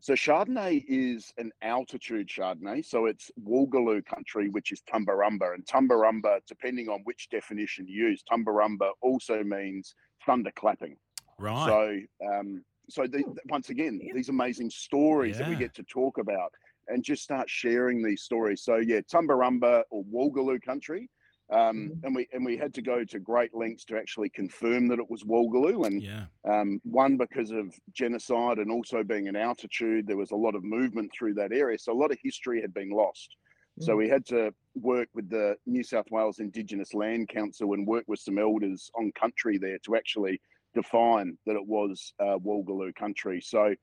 So 0.02 0.14
Chardonnay 0.16 0.84
is 0.90 1.32
an 1.38 1.52
altitude 1.62 2.28
Chardonnay. 2.28 2.84
So 2.86 3.06
it's 3.06 3.32
Wolgalu 3.42 4.06
country, 4.06 4.50
which 4.50 4.74
is 4.74 4.82
Tumbarumba. 4.94 5.54
And 5.54 5.66
Tumbarumba, 5.66 6.40
depending 6.50 6.90
on 6.90 7.00
which 7.06 7.30
definition 7.30 7.88
you 7.88 8.08
use, 8.10 8.22
Tumbarumba 8.30 8.90
also 9.02 9.42
means 9.44 9.96
thunderclapping. 10.28 10.98
Right. 11.38 11.78
So, 11.78 12.00
um, 12.26 12.64
so 12.90 13.08
the, 13.08 13.26
once 13.50 13.70
again, 13.70 14.02
Yeah. 14.02 14.14
these 14.14 14.30
amazing 14.30 14.70
stories 14.70 15.38
that 15.38 15.48
we 15.48 15.56
get 15.56 15.74
to 15.76 15.84
talk 15.84 16.18
about 16.18 16.54
and 16.88 17.04
just 17.04 17.24
start 17.24 17.50
sharing 17.50 18.04
these 18.04 18.24
stories. 18.24 18.64
So 18.64 18.78
yeah, 18.78 19.02
Tumbarumba 19.02 19.84
or 19.90 20.04
Wolgalu 20.06 20.62
country. 20.62 21.10
Um, 21.52 21.92
Mhm. 21.92 22.04
and 22.04 22.16
we 22.16 22.28
and 22.32 22.44
we 22.46 22.58
had 22.58 22.74
to 22.76 22.82
go 22.82 23.04
to 23.04 23.20
great 23.20 23.54
lengths 23.54 23.86
to 23.86 23.98
actually 23.98 24.30
confirm 24.30 24.88
that 24.88 25.00
it 25.00 25.10
was 25.10 25.24
Wolgalu. 25.24 25.86
And 25.86 26.04
yeah. 26.04 26.28
um, 26.50 26.80
one 26.84 27.18
because 27.18 27.52
of 27.52 27.74
genocide 27.92 28.60
and 28.60 28.72
also 28.72 29.04
being 29.04 29.28
an 29.28 29.36
altitude, 29.36 30.08
there 30.08 30.18
was 30.18 30.32
a 30.32 30.36
lot 30.36 30.56
of 30.56 30.64
movement 30.64 31.12
through 31.14 31.36
that 31.36 31.52
area. 31.54 31.78
So 31.78 31.92
a 31.94 32.00
lot 32.02 32.12
of 32.12 32.18
history 32.22 32.62
had 32.62 32.74
been 32.74 32.90
lost. 32.90 33.36
So 33.78 33.96
Mm. 33.96 33.98
we 33.98 34.08
had 34.10 34.26
to 34.28 34.54
work 34.76 35.10
with 35.14 35.30
the 35.30 35.58
New 35.66 35.84
South 35.84 36.06
Wales 36.12 36.40
Indigenous 36.40 36.94
Land 36.94 37.30
Council 37.30 37.74
and 37.74 37.86
work 37.88 38.06
with 38.08 38.20
some 38.20 38.38
elders 38.38 38.90
on 38.96 39.12
country 39.14 39.58
there 39.58 39.80
to 39.80 39.96
actually 39.96 40.42
define 40.74 41.38
that 41.46 41.56
it 41.56 41.66
was 41.66 42.14
uh, 42.20 42.38
Wolgalu 42.38 42.94
country. 42.96 43.42
So 43.42 43.74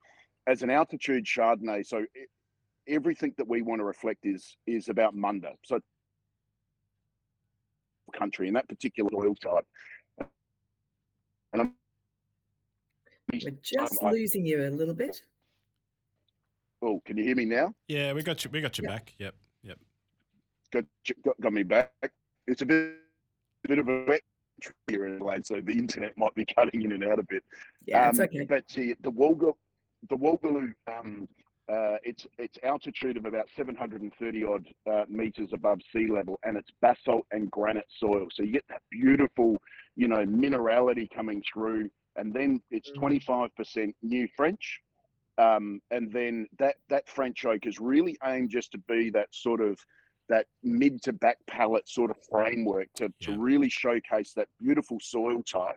as 0.47 0.62
an 0.62 0.70
altitude 0.70 1.25
Chardonnay, 1.25 1.87
so 1.87 2.04
everything 2.88 3.32
that 3.38 3.47
we 3.47 3.62
want 3.62 3.80
to 3.80 3.85
reflect 3.85 4.20
is 4.25 4.56
is 4.66 4.88
about 4.88 5.14
Munda. 5.14 5.52
So 5.64 5.80
country 8.12 8.49
and 8.49 8.56
that 8.56 8.68
particular 8.68 9.09
oil 9.14 9.35
type. 9.37 9.64
And 11.52 11.62
I'm 11.62 11.75
We're 13.32 13.50
just 13.62 14.02
I- 14.02 14.11
losing 14.11 14.44
you 14.44 14.64
a 14.66 14.70
little 14.70 14.94
bit. 14.94 15.23
Oh, 16.82 17.00
can 17.04 17.16
you 17.18 17.25
hear 17.25 17.37
me 17.37 17.44
now? 17.44 17.75
Yeah, 17.88 18.12
we 18.14 18.23
got 18.23 18.42
you 18.44 18.50
we 18.50 18.61
got 18.61 18.78
you 18.78 18.85
Yeah. 18.85 18.90
back. 18.90 19.14
Yep. 19.18 19.35
Yep. 19.62 19.78
Got, 20.73 20.85
got 21.25 21.40
got 21.40 21.52
me 21.52 21.62
back. 21.62 21.92
It's 22.47 22.62
a 22.62 22.66
bit, 22.66 22.97
bit 23.68 23.78
of 23.78 23.88
a 23.88 24.04
wet 24.09 24.23
here 24.88 25.07
in 25.07 25.17
Adelaide, 25.17 25.47
so 25.47 25.61
the 25.61 25.73
internet 25.73 26.17
might 26.17 26.35
be 26.35 26.45
cutting 26.57 26.83
in 26.83 26.93
and 26.93 27.05
out 27.05 27.19
a 27.19 27.25
bit. 27.29 27.43
Yeah, 27.87 28.09
it's 28.09 28.19
Um, 28.19 28.25
okay. 28.26 28.45
But 28.45 28.67
the 28.69 28.95
the 29.02 29.11
Wolga, 29.11 29.52
the 30.09 30.17
Wolgalu, 30.17 30.73
um, 30.87 31.29
uh, 31.69 31.97
it's 32.02 32.26
it's 32.38 32.59
altitude 32.64 33.17
of 33.17 33.25
about 33.26 33.47
730 33.57 34.45
odd 34.45 34.67
uh, 34.90 35.05
meters 35.09 35.50
above 35.52 35.81
sea 35.93 36.09
level, 36.11 36.38
and 36.45 36.57
it's 36.57 36.71
basalt 36.81 37.26
and 37.31 37.50
granite 37.50 37.87
soil. 37.99 38.26
So 38.33 38.43
you 38.43 38.52
get 38.52 38.64
that 38.69 38.83
beautiful, 38.90 39.57
you 39.97 40.09
know, 40.09 40.25
minerality 40.26 41.09
coming 41.14 41.43
through, 41.52 41.90
and 42.17 42.33
then 42.35 42.61
it's 42.71 42.90
Mhm. 42.90 42.97
25% 43.00 43.95
new 44.02 44.26
French, 44.37 44.81
um, 45.38 45.81
and 45.90 46.12
then 46.12 46.49
that 46.59 46.76
that 46.88 47.09
French 47.09 47.45
oak 47.45 47.67
is 47.67 47.79
really 47.79 48.17
aimed 48.25 48.50
just 48.50 48.73
to 48.73 48.79
be 48.79 49.11
that 49.11 49.29
sort 49.33 49.61
of 49.61 49.79
that 50.30 50.46
mid 50.62 51.02
to 51.02 51.12
back 51.12 51.37
palate 51.46 51.87
sort 51.88 52.10
of 52.10 52.16
framework 52.30 52.87
to, 52.94 53.12
to 53.20 53.38
really 53.38 53.68
showcase 53.68 54.32
that 54.34 54.49
beautiful 54.58 54.99
soil 55.00 55.42
type 55.42 55.76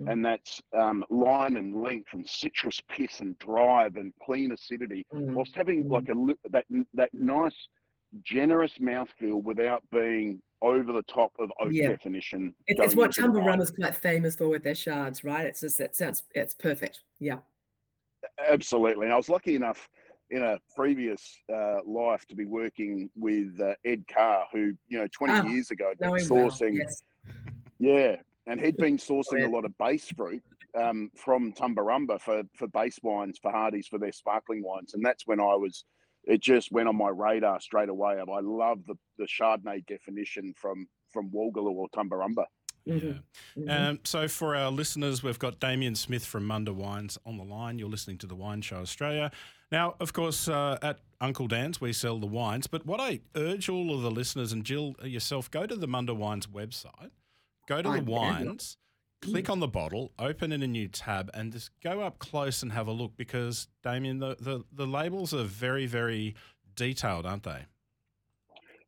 Mm. 0.00 0.10
and 0.10 0.24
that 0.24 0.60
um, 0.74 1.04
line 1.10 1.58
and 1.58 1.82
length 1.82 2.14
and 2.14 2.26
citrus 2.26 2.80
pith 2.88 3.20
and 3.20 3.38
drive 3.38 3.96
and 3.96 4.10
clean 4.24 4.50
acidity 4.52 5.04
Mm. 5.12 5.34
whilst 5.34 5.54
having 5.54 5.84
Mm. 5.84 5.90
like 5.90 6.08
a 6.08 6.48
that 6.48 6.64
that 6.94 7.12
nice 7.12 7.68
generous 8.22 8.72
mouthfeel 8.78 9.42
without 9.42 9.82
being 9.90 10.40
over 10.62 10.92
the 10.94 11.02
top 11.02 11.32
of 11.38 11.52
oak 11.60 11.72
Yeah. 11.72 11.88
definition. 11.88 12.54
It, 12.66 12.78
it's 12.78 12.94
what 12.96 13.08
into 13.08 13.20
the 13.20 13.26
Tumble 13.26 13.40
wine. 13.40 13.48
Rum 13.50 13.60
is 13.60 13.70
quite 13.70 13.94
famous 13.94 14.34
for 14.34 14.48
with 14.48 14.62
their 14.64 14.74
shards, 14.74 15.24
right? 15.24 15.44
It's 15.44 15.60
just 15.60 15.76
that 15.76 15.94
sounds 15.94 16.22
it's 16.34 16.54
perfect. 16.54 17.00
Yeah. 17.18 17.40
Absolutely. 18.48 19.04
And 19.06 19.12
I 19.12 19.16
was 19.16 19.28
lucky 19.28 19.56
enough 19.56 19.90
in 20.32 20.42
a 20.42 20.58
previous 20.74 21.38
uh, 21.54 21.78
life 21.86 22.26
to 22.26 22.34
be 22.34 22.46
working 22.46 23.10
with 23.14 23.60
uh, 23.60 23.74
Ed 23.84 24.04
Carr, 24.12 24.46
who, 24.50 24.72
you 24.88 24.98
know, 24.98 25.06
20 25.12 25.32
Ah, 25.32 25.42
years 25.44 25.70
ago, 25.70 25.88
had 25.90 25.98
been 25.98 26.08
Knowing 26.08 26.28
well. 26.28 26.50
sourcing, 26.50 26.78
Yes. 26.78 27.02
yeah, 27.78 28.16
and 28.46 28.58
he'd 28.58 28.78
been 28.78 28.96
sourcing 28.96 29.40
Yeah. 29.40 29.48
a 29.48 29.50
lot 29.50 29.66
of 29.66 29.76
base 29.76 30.08
fruit 30.16 30.42
um, 30.74 31.10
from 31.16 31.52
Tumbarumba 31.52 32.18
for, 32.18 32.42
for 32.56 32.66
base 32.68 32.98
wines, 33.02 33.38
for 33.40 33.52
Hardy's, 33.52 33.86
for 33.88 33.98
their 33.98 34.10
sparkling 34.12 34.62
wines. 34.64 34.94
And 34.94 35.04
that's 35.04 35.26
when 35.26 35.38
I 35.38 35.54
was, 35.54 35.84
it 36.24 36.40
just 36.40 36.72
went 36.72 36.88
on 36.88 36.96
my 36.96 37.10
radar 37.10 37.60
straight 37.60 37.90
away. 37.90 38.14
I 38.18 38.40
love 38.40 38.78
the, 38.86 38.94
the 39.18 39.26
Chardonnay 39.26 39.86
definition 39.86 40.54
from, 40.56 40.86
from 41.12 41.28
Wolgalu 41.30 41.72
or 41.72 41.88
Tumbarumba. 41.90 42.46
Yeah. 42.86 42.94
Mhm. 42.94 43.22
Mhm. 43.58 43.70
Um, 43.90 44.00
so 44.02 44.26
for 44.28 44.56
our 44.56 44.70
listeners, 44.70 45.22
we've 45.22 45.38
got 45.38 45.60
Damien 45.60 45.94
Smith 45.94 46.24
from 46.24 46.46
Munda 46.46 46.72
Wines 46.72 47.18
on 47.26 47.36
the 47.36 47.44
line. 47.44 47.78
You're 47.78 47.90
listening 47.90 48.16
to 48.18 48.26
the 48.26 48.34
Wine 48.34 48.62
Show 48.62 48.76
Australia. 48.78 49.30
Now, 49.72 49.94
of 49.98 50.12
course, 50.12 50.48
uh, 50.48 50.78
at 50.82 51.00
Uncle 51.20 51.48
Dan's 51.48 51.80
we 51.80 51.94
sell 51.94 52.18
the 52.18 52.26
wines, 52.26 52.66
but 52.66 52.84
what 52.84 53.00
I 53.00 53.20
urge 53.34 53.70
all 53.70 53.94
of 53.94 54.02
the 54.02 54.10
listeners 54.10 54.52
and 54.52 54.64
Jill 54.64 54.94
uh, 55.02 55.06
yourself, 55.06 55.50
go 55.50 55.66
to 55.66 55.74
the 55.74 55.88
Munda 55.88 56.14
Wines 56.14 56.46
website, 56.46 57.10
go 57.66 57.80
to 57.80 57.88
I 57.88 58.00
the 58.00 58.04
wines, 58.04 58.76
click 59.22 59.48
on 59.48 59.60
the 59.60 59.68
bottle, 59.68 60.12
open 60.18 60.52
in 60.52 60.62
a 60.62 60.66
new 60.66 60.88
tab, 60.88 61.30
and 61.32 61.50
just 61.52 61.70
go 61.82 62.02
up 62.02 62.18
close 62.18 62.62
and 62.62 62.70
have 62.72 62.86
a 62.86 62.92
look 62.92 63.16
because 63.16 63.66
Damien, 63.82 64.18
the 64.18 64.36
the, 64.38 64.62
the 64.72 64.86
labels 64.86 65.32
are 65.32 65.44
very 65.44 65.86
very 65.86 66.34
detailed, 66.76 67.24
aren't 67.24 67.44
they? 67.44 67.64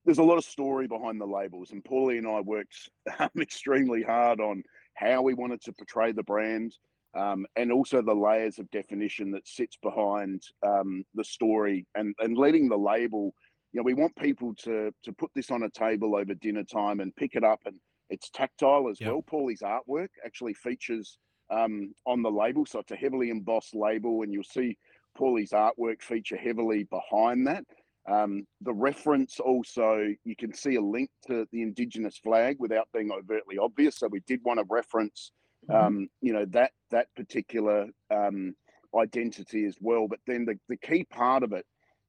there's 0.05 0.19
a 0.19 0.23
lot 0.23 0.37
of 0.37 0.45
story 0.45 0.87
behind 0.87 1.21
the 1.21 1.27
labels, 1.27 1.71
and 1.71 1.83
Paulie 1.83 2.19
and 2.19 2.27
I 2.27 2.41
worked 2.41 2.91
um, 3.19 3.31
extremely 3.41 4.03
hard 4.03 4.41
on 4.41 4.63
how 4.95 5.23
we 5.23 5.35
wanted 5.35 5.63
to 5.63 5.73
portray 5.73 6.13
the 6.13 6.23
brand, 6.23 6.77
um, 7.17 7.47
and 7.57 7.73
also 7.73 8.03
the 8.03 8.15
layers 8.15 8.59
of 8.59 8.71
definition 8.71 9.31
that 9.33 9.47
sits 9.47 9.77
behind 9.77 10.43
um, 10.67 11.05
the 11.15 11.25
story, 11.25 11.87
and 11.95 12.15
and 12.19 12.37
letting 12.37 12.69
the 12.69 12.79
label. 12.79 13.35
You 13.73 13.81
know, 13.81 13.85
we 13.85 13.95
want 13.95 14.15
people 14.17 14.55
to 14.57 14.93
to 15.03 15.13
put 15.13 15.31
this 15.35 15.51
on 15.51 15.63
a 15.65 15.71
table 15.71 16.17
over 16.17 16.35
dinner 16.35 16.65
time 16.65 17.01
and 17.01 17.15
pick 17.17 17.35
it 17.35 17.45
up, 17.45 17.61
and 17.67 17.81
it's 18.11 18.31
tactile 18.31 18.89
as 18.89 19.01
Yep. 19.01 19.05
well. 19.05 19.23
Paulie's 19.23 19.63
artwork 19.63 20.09
actually 20.25 20.55
features 20.55 21.19
um, 21.51 21.93
on 22.07 22.23
the 22.23 22.31
label, 22.31 22.67
so 22.67 22.81
it's 22.81 22.93
a 22.93 22.97
heavily 22.97 23.31
embossed 23.31 23.75
label, 23.75 24.23
and 24.23 24.33
you'll 24.33 24.45
see 24.45 24.79
Paulie's 25.17 25.51
artwork 25.51 26.03
feature 26.03 26.37
heavily 26.37 26.85
behind 26.85 27.47
that. 27.47 27.65
Um, 28.11 28.47
the 28.61 28.75
reference 28.75 29.41
also, 29.41 30.09
you 30.25 30.37
can 30.37 30.53
see 30.53 30.75
a 30.75 30.81
link 30.81 31.11
to 31.27 31.47
the 31.53 31.63
Indigenous 31.63 32.19
flag 32.19 32.57
without 32.59 32.89
being 32.93 33.11
overtly 33.11 33.57
obvious. 33.59 33.97
So 33.99 34.09
we 34.09 34.21
did 34.21 34.41
want 34.45 34.59
to 34.59 34.67
reference, 34.69 35.33
Mhm. 35.69 35.75
um, 35.75 36.09
you 36.21 36.33
know, 36.33 36.45
that 36.47 36.73
that 36.95 37.09
particular 37.17 37.89
um, 38.11 38.55
identity 38.97 39.65
as 39.67 39.77
well. 39.81 40.07
But 40.09 40.21
then 40.27 40.45
the, 40.45 40.59
the 40.69 40.77
key 40.77 41.05
part 41.05 41.43
of 41.43 41.53
it 41.53 41.67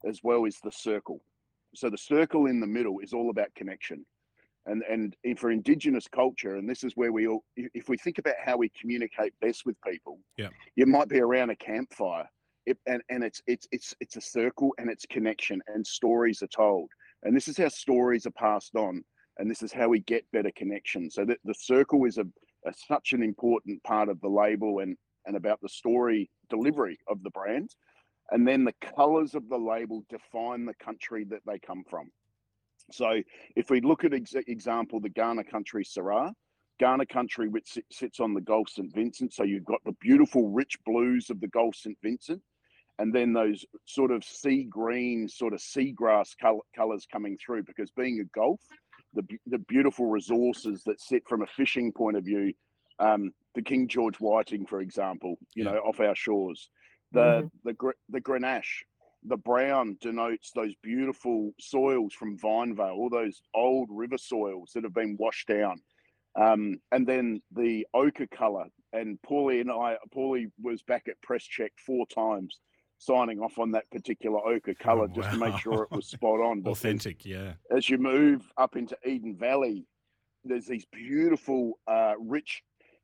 as 0.07 0.19
well 0.23 0.45
is 0.45 0.57
the 0.63 0.71
circle. 0.71 1.19
So 1.73 1.89
the 1.89 1.97
circle 1.97 2.45
in 2.45 2.59
the 2.59 2.67
middle 2.67 2.99
is 2.99 3.11
all 3.11 3.29
about 3.31 3.53
connection. 3.55 4.05
And, 4.67 4.83
and 4.89 5.15
if 5.23 5.39
for 5.39 5.51
indigenous 5.51 6.07
culture, 6.07 6.55
and 6.55 6.69
this 6.69 6.83
is 6.83 6.93
where 6.95 7.11
we 7.11 7.27
all, 7.27 7.43
if 7.55 7.89
we 7.89 7.97
think 7.97 8.17
about 8.19 8.35
how 8.43 8.57
we 8.57 8.69
communicate 8.79 9.33
best 9.41 9.63
with 9.65 9.75
people, 9.81 10.19
Yeah. 10.37 10.49
you 10.75 10.85
might 10.85 11.09
be 11.09 11.19
around 11.19 11.49
a 11.49 11.55
campfire 11.55 12.27
it, 12.65 12.77
and 12.87 13.01
and 13.09 13.23
it's 13.23 13.41
it's 13.47 13.67
it's 13.71 13.95
it's 13.99 14.15
a 14.15 14.21
circle 14.21 14.73
and 14.77 14.89
it's 14.89 15.05
connection 15.05 15.61
and 15.67 15.85
stories 15.85 16.41
are 16.41 16.47
told 16.47 16.89
and 17.23 17.35
this 17.35 17.47
is 17.47 17.57
how 17.57 17.67
stories 17.67 18.25
are 18.25 18.31
passed 18.31 18.75
on 18.75 19.03
and 19.37 19.49
this 19.49 19.61
is 19.61 19.71
how 19.71 19.87
we 19.87 19.99
get 20.01 20.29
better 20.31 20.51
connection 20.55 21.09
so 21.09 21.25
that 21.25 21.39
the 21.43 21.53
circle 21.53 22.05
is 22.05 22.17
a 22.17 22.25
such 22.73 23.13
an 23.13 23.23
important 23.23 23.81
part 23.83 24.09
of 24.09 24.19
the 24.21 24.29
label 24.29 24.79
and 24.79 24.95
and 25.25 25.35
about 25.35 25.59
the 25.61 25.69
story 25.69 26.29
delivery 26.49 26.97
of 27.07 27.21
the 27.23 27.31
brand 27.31 27.69
and 28.31 28.47
then 28.47 28.63
the 28.63 28.73
colors 28.95 29.35
of 29.35 29.47
the 29.49 29.57
label 29.57 30.03
define 30.09 30.65
the 30.65 30.73
country 30.75 31.25
that 31.25 31.41
they 31.45 31.59
come 31.59 31.83
from 31.89 32.09
so 32.91 33.21
if 33.55 33.69
we 33.69 33.81
look 33.81 34.03
at 34.03 34.13
ex- 34.13 34.35
example 34.47 34.99
the 34.99 35.09
Kaurna 35.09 35.49
country 35.49 35.83
syrah 35.83 36.31
Kaurna 36.81 37.07
country, 37.07 37.47
which 37.47 37.77
sits 37.91 38.19
on 38.19 38.33
the 38.33 38.41
Gulf 38.41 38.69
St. 38.69 38.93
Vincent. 38.93 39.33
So 39.33 39.43
you've 39.43 39.65
got 39.65 39.81
the 39.85 39.95
beautiful 40.01 40.49
rich 40.49 40.77
blues 40.85 41.29
of 41.29 41.39
the 41.39 41.47
Gulf 41.47 41.75
St. 41.75 41.97
Vincent, 42.03 42.41
and 42.99 43.13
then 43.13 43.33
those 43.33 43.65
sort 43.85 44.11
of 44.11 44.23
sea 44.23 44.63
green, 44.63 45.27
sort 45.27 45.53
of 45.53 45.59
seagrass 45.59 46.35
col- 46.39 46.65
colors 46.75 47.07
coming 47.09 47.37
through. 47.43 47.63
Because 47.63 47.91
being 47.91 48.19
a 48.19 48.37
Gulf, 48.37 48.59
the, 49.15 49.25
the 49.47 49.57
beautiful 49.59 50.07
resources 50.07 50.83
that 50.83 51.01
sit 51.01 51.23
from 51.27 51.41
a 51.41 51.47
fishing 51.47 51.91
point 51.91 52.17
of 52.17 52.23
view, 52.25 52.53
um, 52.99 53.31
the 53.55 53.61
King 53.61 53.87
George 53.87 54.17
Whiting, 54.17 54.65
for 54.65 54.81
example, 54.81 55.37
you 55.55 55.63
Yeah. 55.63 55.71
know, 55.71 55.77
off 55.79 55.99
our 55.99 56.15
shores, 56.15 56.69
the 57.11 57.49
the 57.63 57.73
gr- 57.73 58.01
the 58.09 58.21
Grenache, 58.21 58.83
the 59.23 59.37
brown 59.37 59.97
denotes 60.01 60.51
those 60.51 60.75
beautiful 60.83 61.51
soils 61.59 62.13
from 62.13 62.37
Vinevale, 62.37 62.93
all 62.95 63.09
those 63.09 63.41
old 63.53 63.89
river 63.91 64.17
soils 64.17 64.71
that 64.73 64.83
have 64.83 64.93
been 64.93 65.15
washed 65.17 65.47
down. 65.47 65.81
Um, 66.37 66.81
and 66.91 67.07
then 67.07 67.41
the 67.55 67.87
ochre 67.93 68.27
color. 68.27 68.65
And 68.91 69.17
Paulie 69.25 69.61
and 69.61 69.71
I, 69.71 69.97
Paulie 70.13 70.51
was 70.61 70.81
back 70.83 71.07
at 71.07 71.21
press 71.21 71.43
check 71.43 71.71
four 71.77 72.05
times, 72.07 72.59
signing 72.97 73.39
off 73.39 73.59
on 73.59 73.71
that 73.71 73.89
particular 73.91 74.39
ochre 74.45 74.73
color 74.73 75.07
just 75.07 75.31
to 75.31 75.37
make 75.37 75.57
sure 75.57 75.83
it 75.83 75.95
was 75.95 76.07
spot 76.07 76.39
on. 76.39 76.61
because 76.63 76.79
Authentic, 76.79 77.25
yeah. 77.25 77.53
As 77.75 77.89
you 77.89 77.97
move 77.97 78.49
up 78.57 78.75
into 78.75 78.97
Eden 79.05 79.35
Valley, 79.37 79.85
there's 80.43 80.65
these 80.65 80.85
beautiful, 80.91 81.79
uh, 81.87 82.13
rich 82.19 82.61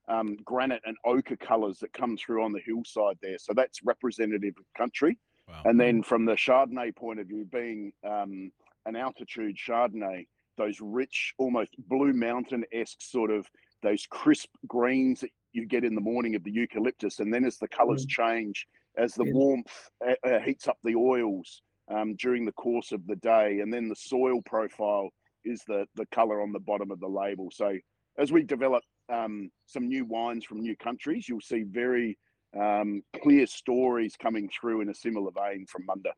um, 0.08 0.38
granite 0.44 0.82
and 0.86 0.98
ochre 1.06 1.38
colors 1.38 1.80
that 1.80 1.94
come 1.94 2.18
through 2.18 2.44
on 2.44 2.52
the 2.52 2.62
hillside 2.66 3.18
there. 3.22 3.38
So 3.40 3.54
that's 3.54 3.84
representative 3.84 4.54
of 4.58 4.66
country. 4.78 5.18
Wow. 5.48 5.62
And 5.66 5.80
then 5.80 6.04
from 6.04 6.26
the 6.26 6.34
Chardonnay 6.34 6.96
point 6.96 7.20
of 7.20 7.28
view, 7.28 7.46
being 7.52 7.92
um, 8.08 8.52
an 8.86 8.96
altitude 8.96 9.56
Chardonnay, 9.58 10.28
those 10.58 10.78
rich, 10.82 11.34
almost 11.38 11.72
blue 11.88 12.14
mountain 12.14 12.64
esque 12.74 13.02
sort 13.02 13.32
of 13.32 13.48
those 13.82 14.06
crisp 14.10 14.50
greens 14.68 15.22
that 15.22 15.32
you 15.54 15.66
get 15.66 15.84
in 15.84 15.96
the 15.96 16.02
morning 16.02 16.36
of 16.36 16.44
the 16.44 16.52
eucalyptus. 16.52 17.20
And 17.20 17.34
then 17.34 17.46
as 17.46 17.58
the 17.58 17.68
colors 17.68 18.06
change, 18.06 18.66
as 18.98 19.14
the 19.14 19.26
Yeah. 19.26 19.34
warmth 19.34 19.90
uh, 20.06 20.16
uh, 20.26 20.40
heats 20.40 20.68
up 20.68 20.78
the 20.84 20.96
oils 20.96 21.62
um, 21.90 22.16
during 22.16 22.46
the 22.46 22.52
course 22.54 22.92
of 22.92 23.06
the 23.08 23.16
day, 23.18 23.60
and 23.60 23.74
then 23.74 23.88
the 23.88 23.96
soil 23.96 24.42
profile 24.46 25.10
is 25.44 25.62
the, 25.68 25.86
the 25.96 26.06
color 26.08 26.42
on 26.42 26.52
the 26.52 26.60
bottom 26.60 26.92
of 26.92 27.00
the 27.00 27.08
label. 27.08 27.50
So 27.52 27.78
as 28.18 28.32
we 28.32 28.44
develop 28.44 28.84
um, 29.12 29.50
some 29.66 29.88
new 29.88 30.06
wines 30.06 30.46
from 30.46 30.60
new 30.60 30.76
countries, 30.78 31.28
you'll 31.28 31.42
see 31.42 31.64
very 31.64 32.18
um, 32.60 33.02
clear 33.24 33.48
stories 33.48 34.16
coming 34.16 34.50
through 34.50 34.82
in 34.82 34.90
a 34.90 34.94
similar 34.94 35.32
vein 35.32 35.66
from 35.68 35.86
Munda. 35.86 36.12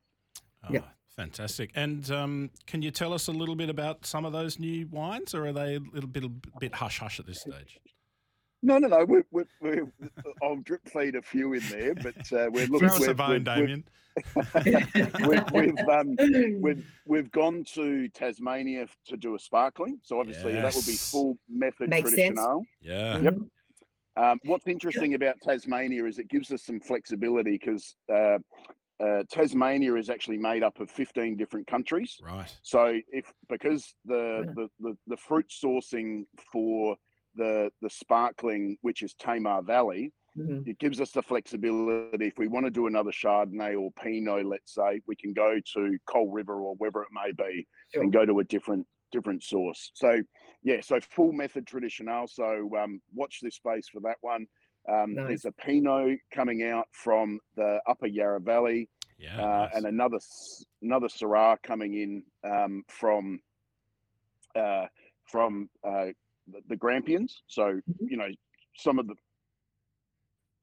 Yeah. 0.70 0.82
Oh, 0.84 0.88
fantastic. 1.16 1.72
And 1.76 2.10
um, 2.12 2.50
can 2.66 2.82
you 2.82 2.92
tell 2.92 3.14
us 3.14 3.28
a 3.28 3.32
little 3.32 3.56
bit 3.56 3.70
about 3.70 4.06
some 4.06 4.26
of 4.26 4.34
those 4.34 4.60
new 4.60 4.88
wines, 4.88 5.34
or 5.34 5.48
are 5.48 5.54
they 5.54 5.76
a 5.76 5.80
little 5.80 6.10
bit, 6.10 6.24
a 6.24 6.32
bit 6.60 6.74
hush 6.74 7.00
hush 7.00 7.20
at 7.20 7.26
this 7.26 7.42
stage? 7.42 7.80
No, 8.64 8.78
no, 8.78 8.88
no. 8.88 9.04
We're, 9.06 9.26
we're, 9.32 9.46
we're, 9.62 9.92
I'll 10.42 10.56
drip 10.56 10.88
feed 10.88 11.16
a 11.16 11.22
few 11.22 11.54
in 11.54 11.62
there, 11.70 11.94
but 11.96 12.16
uh, 12.32 12.50
we're 12.50 12.66
looking. 12.68 12.88
Throw 12.90 12.98
us 12.98 12.98
a 12.98 13.02
we're- 13.02 13.14
bone, 13.14 13.30
we're- 13.30 13.44
Damien. 13.44 13.84
we've, 15.28 15.44
we've, 15.52 15.90
um, 15.90 16.16
we've 16.62 16.86
we've 17.08 17.32
gone 17.32 17.64
to 17.74 18.08
Tasmania 18.10 18.86
to 19.08 19.18
do 19.18 19.34
a 19.36 19.40
sparkling, 19.40 20.00
so 20.04 20.20
obviously 20.20 20.54
that 20.54 20.74
would 20.76 20.86
be 20.86 20.96
full 20.96 21.36
method 21.50 21.90
Makes 21.90 22.12
sense. 22.12 22.20
traditional. 22.40 22.64
Yeah. 22.80 23.18
Yep. 23.20 23.36
Um, 24.16 24.40
what's 24.46 24.68
interesting 24.68 25.16
about 25.16 25.42
Tasmania 25.42 26.06
is 26.06 26.20
it 26.20 26.28
gives 26.30 26.52
us 26.52 26.62
some 26.62 26.80
flexibility 26.80 27.54
because 27.54 27.96
uh, 28.14 28.38
uh, 29.04 29.24
Tasmania 29.32 29.96
is 29.96 30.12
actually 30.12 30.38
made 30.38 30.62
up 30.62 30.80
of 30.80 30.92
15 30.92 31.36
different 31.36 31.66
countries. 31.66 32.16
Right. 32.24 32.56
So 32.62 33.00
if 33.12 33.34
because 33.50 33.96
the, 34.06 34.44
Yeah. 34.46 34.52
the, 34.56 34.68
the, 34.80 34.98
the 35.08 35.18
fruit 35.18 35.48
sourcing 35.50 36.26
for 36.52 36.96
the 37.36 37.72
the 37.82 37.90
sparkling, 37.90 38.78
which 38.82 39.02
is 39.02 39.14
Tamar 39.16 39.62
Valley, 39.64 40.12
Mhm. 40.38 40.68
it 40.68 40.80
gives 40.80 41.00
us 41.00 41.12
the 41.12 41.22
flexibility. 41.22 42.26
If 42.28 42.38
we 42.40 42.48
want 42.48 42.66
to 42.66 42.72
do 42.72 42.88
another 42.88 43.12
Chardonnay 43.12 43.80
or 43.80 43.92
Pinot, 44.02 44.46
let's 44.46 44.74
say, 44.74 45.02
we 45.08 45.16
can 45.16 45.32
go 45.34 45.60
to 45.76 45.98
Coal 46.08 46.30
River 46.32 46.56
or 46.62 46.76
wherever 46.76 47.04
it 47.04 47.10
may 47.12 47.32
be 47.32 47.68
Sure. 47.94 48.02
and 48.04 48.12
go 48.14 48.26
to 48.26 48.40
a 48.40 48.44
different 48.44 48.88
different 49.12 49.44
source. 49.44 49.92
So 49.94 50.22
yeah, 50.64 50.82
so 50.82 51.00
full 51.02 51.34
method 51.34 51.68
traditional. 51.68 52.26
So 52.28 52.70
um, 52.78 53.00
watch 53.14 53.42
this 53.42 53.56
space 53.56 53.88
for 53.90 54.00
that 54.02 54.18
one. 54.22 54.48
Um, 54.90 55.14
Nice. 55.14 55.28
There's 55.28 55.46
a 55.46 55.52
Pinot 55.52 56.20
coming 56.32 56.64
out 56.64 56.88
from 56.92 57.40
the 57.56 57.80
Upper 57.86 58.08
Yarra 58.08 58.42
Valley, 58.42 58.90
Yeah. 59.20 59.38
uh, 59.40 59.46
nice. 59.66 59.76
and 59.76 59.86
another 59.86 60.16
s- 60.18 60.66
another 60.82 61.08
Syrah 61.10 61.62
coming 61.62 61.94
in 61.94 62.24
um, 62.44 62.84
from 62.88 63.40
uh, 64.56 64.88
from 65.26 65.70
uh, 65.84 66.08
the, 66.52 66.62
the 66.68 66.76
Grampians. 66.76 67.44
So 67.48 67.82
Mhm. 67.90 68.10
you 68.12 68.18
know 68.18 68.30
some 68.76 69.00
of 69.00 69.08
the 69.08 69.16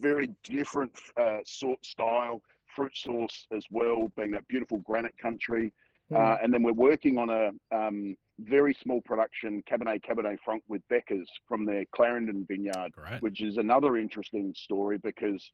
very 0.00 0.28
different 0.44 0.92
uh, 1.16 1.38
sort 1.44 1.84
style 1.84 2.42
fruit 2.74 2.96
source 2.96 3.46
as 3.52 3.64
well, 3.70 4.10
being 4.16 4.30
that 4.30 4.46
beautiful 4.48 4.78
granite 4.78 5.16
country. 5.18 5.72
Mm. 6.10 6.16
Uh, 6.16 6.38
and 6.42 6.52
then 6.52 6.62
we're 6.62 6.72
working 6.72 7.18
on 7.18 7.28
a 7.30 7.50
um, 7.76 8.16
very 8.40 8.72
small 8.74 9.00
production 9.02 9.62
Cabernet 9.70 10.00
Cabernet 10.02 10.38
Franc 10.44 10.62
with 10.68 10.82
Becker's 10.88 11.28
from 11.46 11.64
their 11.64 11.84
Clarendon 11.94 12.46
vineyard, 12.48 12.92
Great. 12.92 13.20
which 13.22 13.40
is 13.42 13.58
another 13.58 13.96
interesting 13.96 14.54
story 14.56 14.98
because 14.98 15.52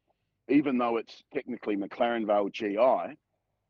even 0.48 0.78
though 0.78 0.96
it's 0.96 1.24
technically 1.34 1.76
McLaren 1.76 2.26
Vale 2.26 2.48
GI, 2.50 3.16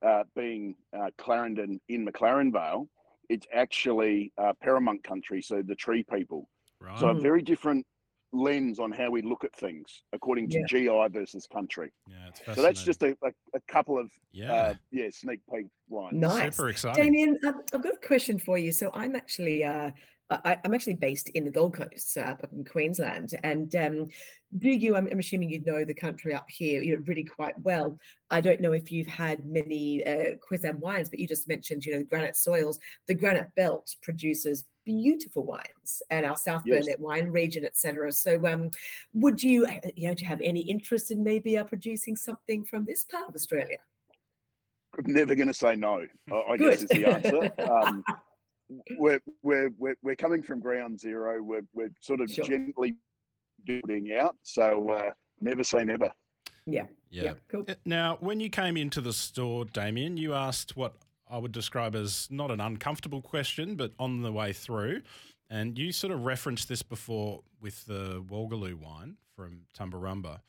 uh, 0.06 0.24
being 0.34 0.74
uh, 0.96 1.10
Clarendon 1.18 1.80
in 1.88 2.06
McLaren 2.06 2.52
Vale, 2.52 2.86
it's 3.28 3.46
actually 3.52 4.32
uh, 4.38 4.52
Peramangk 4.64 5.02
country, 5.02 5.42
so 5.42 5.62
the 5.62 5.74
tree 5.74 6.04
people. 6.04 6.48
Right. 6.80 6.98
So 6.98 7.08
a 7.08 7.14
very 7.14 7.42
different 7.42 7.86
lens 8.32 8.78
on 8.78 8.92
how 8.92 9.10
we 9.10 9.22
look 9.22 9.44
at 9.44 9.54
things 9.56 10.02
according 10.12 10.48
to 10.50 10.58
Yeah. 10.58 10.66
GI 10.66 11.08
versus 11.10 11.46
country. 11.46 11.90
yeah, 12.08 12.54
So 12.54 12.60
that's 12.60 12.82
just 12.82 13.02
a, 13.02 13.16
a, 13.22 13.30
a 13.54 13.60
couple 13.68 13.98
of 13.98 14.10
yeah. 14.32 14.52
uh, 14.52 14.74
yeah 14.90 15.08
sneak 15.10 15.40
peek 15.52 15.66
wines. 15.88 16.14
Nice. 16.14 16.56
Super 16.56 16.68
exciting. 16.70 17.04
Damien, 17.04 17.38
um, 17.46 17.62
I've 17.72 17.82
got 17.82 17.94
a 17.94 18.06
question 18.06 18.38
for 18.38 18.58
you. 18.58 18.72
So 18.72 18.90
I'm 18.92 19.16
actually 19.16 19.64
uh, 19.64 19.90
I, 20.28 20.58
I'm 20.64 20.74
actually 20.74 20.94
based 20.94 21.28
in 21.30 21.44
the 21.44 21.50
Gold 21.50 21.74
Coast, 21.74 22.16
uh, 22.18 22.20
up 22.42 22.52
in 22.52 22.64
Queensland, 22.64 23.30
and 23.44 23.74
um, 23.76 24.08
do 24.58 24.70
you? 24.70 24.96
I'm, 24.96 25.08
I'm 25.10 25.18
assuming 25.18 25.50
you 25.50 25.62
know 25.64 25.84
the 25.84 25.94
country 25.94 26.34
up 26.34 26.46
here, 26.48 26.82
you 26.82 26.96
know, 26.96 27.02
really 27.06 27.24
quite 27.24 27.58
well. 27.60 27.98
I 28.30 28.40
don't 28.40 28.60
know 28.60 28.72
if 28.72 28.90
you've 28.90 29.06
had 29.06 29.44
many 29.44 30.04
uh, 30.06 30.36
Queensland 30.40 30.80
wines, 30.80 31.08
but 31.10 31.18
you 31.18 31.28
just 31.28 31.48
mentioned, 31.48 31.84
you 31.84 31.94
know, 31.96 32.04
granite 32.04 32.36
soils. 32.36 32.78
The 33.06 33.14
Granite 33.14 33.54
Belt 33.56 33.94
produces 34.02 34.64
beautiful 34.84 35.44
wines, 35.44 36.02
and 36.10 36.24
our 36.24 36.36
South 36.36 36.62
Yes. 36.64 36.84
Burnett 36.84 37.00
wine 37.00 37.28
region, 37.28 37.64
etc. 37.64 38.12
So, 38.12 38.44
um, 38.46 38.70
would 39.14 39.42
you, 39.42 39.66
uh, 39.66 39.90
you 39.94 40.08
know, 40.08 40.14
do 40.14 40.22
you 40.22 40.28
have 40.28 40.40
any 40.40 40.60
interest 40.60 41.10
in 41.10 41.22
maybe 41.22 41.58
uh, 41.58 41.64
producing 41.64 42.16
something 42.16 42.64
from 42.64 42.84
this 42.84 43.04
part 43.04 43.28
of 43.28 43.34
Australia? 43.34 43.78
I'm 44.98 45.12
never 45.12 45.34
going 45.34 45.48
to 45.48 45.54
say 45.54 45.76
no. 45.76 46.06
I, 46.48 46.56
guess 46.56 46.82
is 46.82 46.88
the 46.88 47.04
answer. 47.06 47.52
Um, 47.70 48.04
we're, 48.98 49.20
we're 49.44 49.70
we're 49.78 49.94
we're 50.02 50.16
coming 50.16 50.42
from 50.42 50.58
ground 50.58 50.98
zero. 50.98 51.40
We're 51.40 51.66
we're 51.72 51.90
sort 52.00 52.20
of 52.20 52.30
Sure. 52.30 52.44
gently 52.44 52.96
building 53.66 54.12
out. 54.18 54.36
So 54.42 54.90
uh, 54.90 55.10
never 55.40 55.64
say 55.64 55.84
never. 55.84 56.10
yeah. 57.10 57.32
cool. 57.48 57.64
Uh, 57.68 57.74
Now, 57.84 58.16
when 58.20 58.40
you 58.40 58.50
came 58.50 58.76
into 58.76 59.00
the 59.00 59.12
store, 59.12 59.64
Damien, 59.64 60.16
you 60.16 60.34
asked 60.34 60.76
what 60.76 60.94
I 61.30 61.38
would 61.38 61.52
describe 61.52 61.94
as 61.94 62.28
not 62.30 62.50
an 62.50 62.60
uncomfortable 62.60 63.22
question, 63.22 63.76
but 63.76 63.92
on 63.98 64.22
the 64.22 64.32
way 64.32 64.52
through. 64.52 65.02
And 65.48 65.78
you 65.78 65.92
sort 65.92 66.12
of 66.12 66.24
referenced 66.24 66.68
this 66.68 66.82
before 66.82 67.42
with 67.60 67.84
the 67.86 68.24
Wolgalu 68.28 68.74
wine 68.74 69.16
from 69.34 69.60
Tumbarumba. 69.78 70.40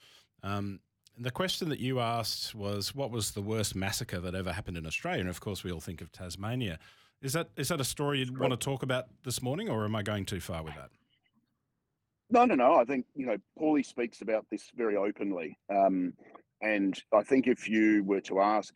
Um, 0.42 0.80
and 1.16 1.26
the 1.26 1.32
question 1.32 1.70
that 1.70 1.80
you 1.80 2.00
asked 2.00 2.56
was, 2.56 2.96
what 2.96 3.12
was 3.12 3.32
the 3.32 3.42
worst 3.42 3.76
massacre 3.76 4.20
that 4.20 4.36
ever 4.36 4.52
happened 4.52 4.78
in 4.78 4.86
Australia? 4.86 5.22
And 5.22 5.30
of 5.30 5.40
course, 5.40 5.64
we 5.64 5.72
all 5.72 5.80
think 5.80 6.02
of 6.02 6.12
Tasmania. 6.12 6.80
Is 7.22 7.34
that 7.34 7.50
is 7.58 7.70
that 7.70 7.82
a 7.82 7.84
story 7.84 8.20
you'd 8.20 8.38
want 8.38 8.52
to 8.52 8.58
talk 8.58 8.84
about 8.84 9.06
this 9.24 9.42
morning, 9.42 9.70
or 9.70 9.86
am 9.86 9.96
I 9.96 10.04
going 10.04 10.26
too 10.26 10.40
far 10.40 10.62
with 10.64 10.76
that? 10.76 10.92
No, 12.30 12.46
no, 12.46 12.56
no. 12.56 12.76
I 12.76 12.84
think 12.84 13.06
you 13.16 13.26
know 13.26 13.38
Paulie 13.60 13.86
speaks 13.86 14.22
about 14.22 14.46
this 14.52 14.70
very 14.76 14.98
openly, 14.98 15.58
um, 15.70 16.14
and 16.62 17.02
I 17.14 17.24
think 17.24 17.48
if 17.48 17.70
you 17.70 18.04
were 18.04 18.22
to 18.22 18.42
ask, 18.42 18.74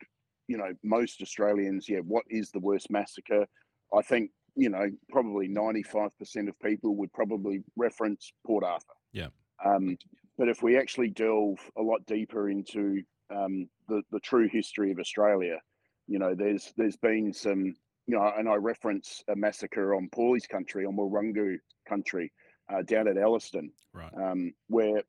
you 0.48 0.56
know, 0.56 0.72
most 0.82 1.20
Australians, 1.20 1.88
yeah, 1.88 1.98
what 1.98 2.24
is 2.28 2.50
the 2.50 2.60
worst 2.60 2.90
massacre? 2.90 3.46
I 3.94 4.02
think 4.02 4.30
you 4.56 4.70
know 4.70 4.86
probably 5.10 5.48
ninety-five 5.48 6.16
percent 6.18 6.48
of 6.48 6.58
people 6.60 6.96
would 6.96 7.12
probably 7.12 7.62
reference 7.76 8.32
Port 8.46 8.64
Arthur. 8.64 8.94
Yeah. 9.12 9.28
Um, 9.64 9.96
but 10.38 10.48
if 10.48 10.62
we 10.62 10.78
actually 10.78 11.10
delve 11.10 11.58
a 11.76 11.82
lot 11.82 12.04
deeper 12.06 12.48
into 12.48 13.02
um, 13.30 13.68
the 13.88 14.02
the 14.10 14.20
true 14.20 14.48
history 14.48 14.90
of 14.90 14.98
Australia, 14.98 15.58
you 16.06 16.18
know, 16.18 16.34
there's 16.34 16.72
there's 16.76 16.96
been 16.96 17.32
some, 17.32 17.64
you 18.06 18.16
know, 18.16 18.32
and 18.36 18.48
I 18.48 18.54
reference 18.54 19.22
a 19.28 19.36
massacre 19.36 19.94
on 19.94 20.08
Paulie's 20.08 20.46
country, 20.46 20.86
on 20.86 20.96
Wirangu 20.96 21.58
country, 21.88 22.32
uh, 22.68 22.82
down 22.82 23.08
at 23.08 23.16
Elliston, 23.16 23.72
Right. 23.92 24.12
um, 24.14 24.52
where 24.68 25.02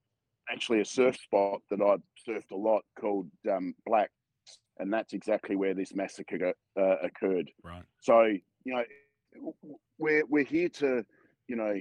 actually 0.50 0.82
a 0.82 0.86
surf 0.86 1.18
spot 1.18 1.62
that 1.70 1.82
I've 1.82 2.02
surfed 2.28 2.52
a 2.52 2.56
lot 2.56 2.84
called 3.00 3.30
um, 3.50 3.74
Black, 3.86 4.12
and 4.80 4.92
that's 4.92 5.14
exactly 5.14 5.56
where 5.56 5.74
this 5.74 5.94
massacre 5.96 6.54
uh, 6.78 6.98
occurred. 7.02 7.52
Right. 7.64 7.84
So 8.00 8.24
you 8.66 8.74
know, 8.74 8.84
we're 9.98 10.26
we're 10.26 10.44
here 10.44 10.70
to, 10.70 11.06
you 11.48 11.56
know, 11.56 11.76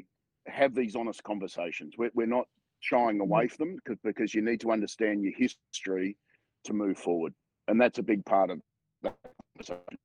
have 0.46 0.74
these 0.74 0.96
honest 0.96 1.22
conversations. 1.22 1.94
We're 1.98 2.10
we're 2.14 2.26
not 2.26 2.46
shying 2.80 3.20
away 3.20 3.48
from 3.48 3.68
them 3.68 3.76
because 3.76 3.98
because 4.02 4.34
you 4.34 4.42
need 4.42 4.60
to 4.60 4.72
understand 4.72 5.22
your 5.22 5.32
history 5.36 6.16
to 6.64 6.72
move 6.72 6.98
forward, 6.98 7.34
and 7.68 7.80
that's 7.80 7.98
a 7.98 8.02
big 8.02 8.24
part 8.24 8.50
of 8.50 8.60
that 9.02 9.16
conversation. 9.56 9.98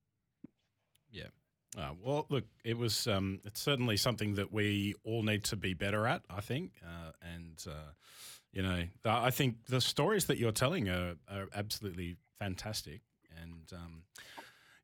Uh, 1.77 1.91
well, 2.01 2.25
look, 2.29 2.45
it 2.63 2.77
was. 2.77 3.07
Um, 3.07 3.39
it's 3.45 3.61
certainly 3.61 3.97
something 3.97 4.35
that 4.35 4.51
we 4.51 4.95
all 5.03 5.21
need 5.21 5.43
to 5.45 5.55
be 5.55 5.73
better 5.73 6.07
at. 6.07 6.23
I 6.29 6.41
think, 6.41 6.71
uh, 6.83 7.11
and 7.21 7.63
uh, 7.67 7.91
you 8.51 8.63
know, 8.63 8.83
I 9.05 9.29
think 9.29 9.67
the 9.67 9.79
stories 9.79 10.25
that 10.25 10.39
you're 10.39 10.51
telling 10.51 10.89
are, 10.89 11.15
are 11.29 11.47
absolutely 11.55 12.17
fantastic. 12.39 13.01
And 13.39 13.71
um, 13.73 14.01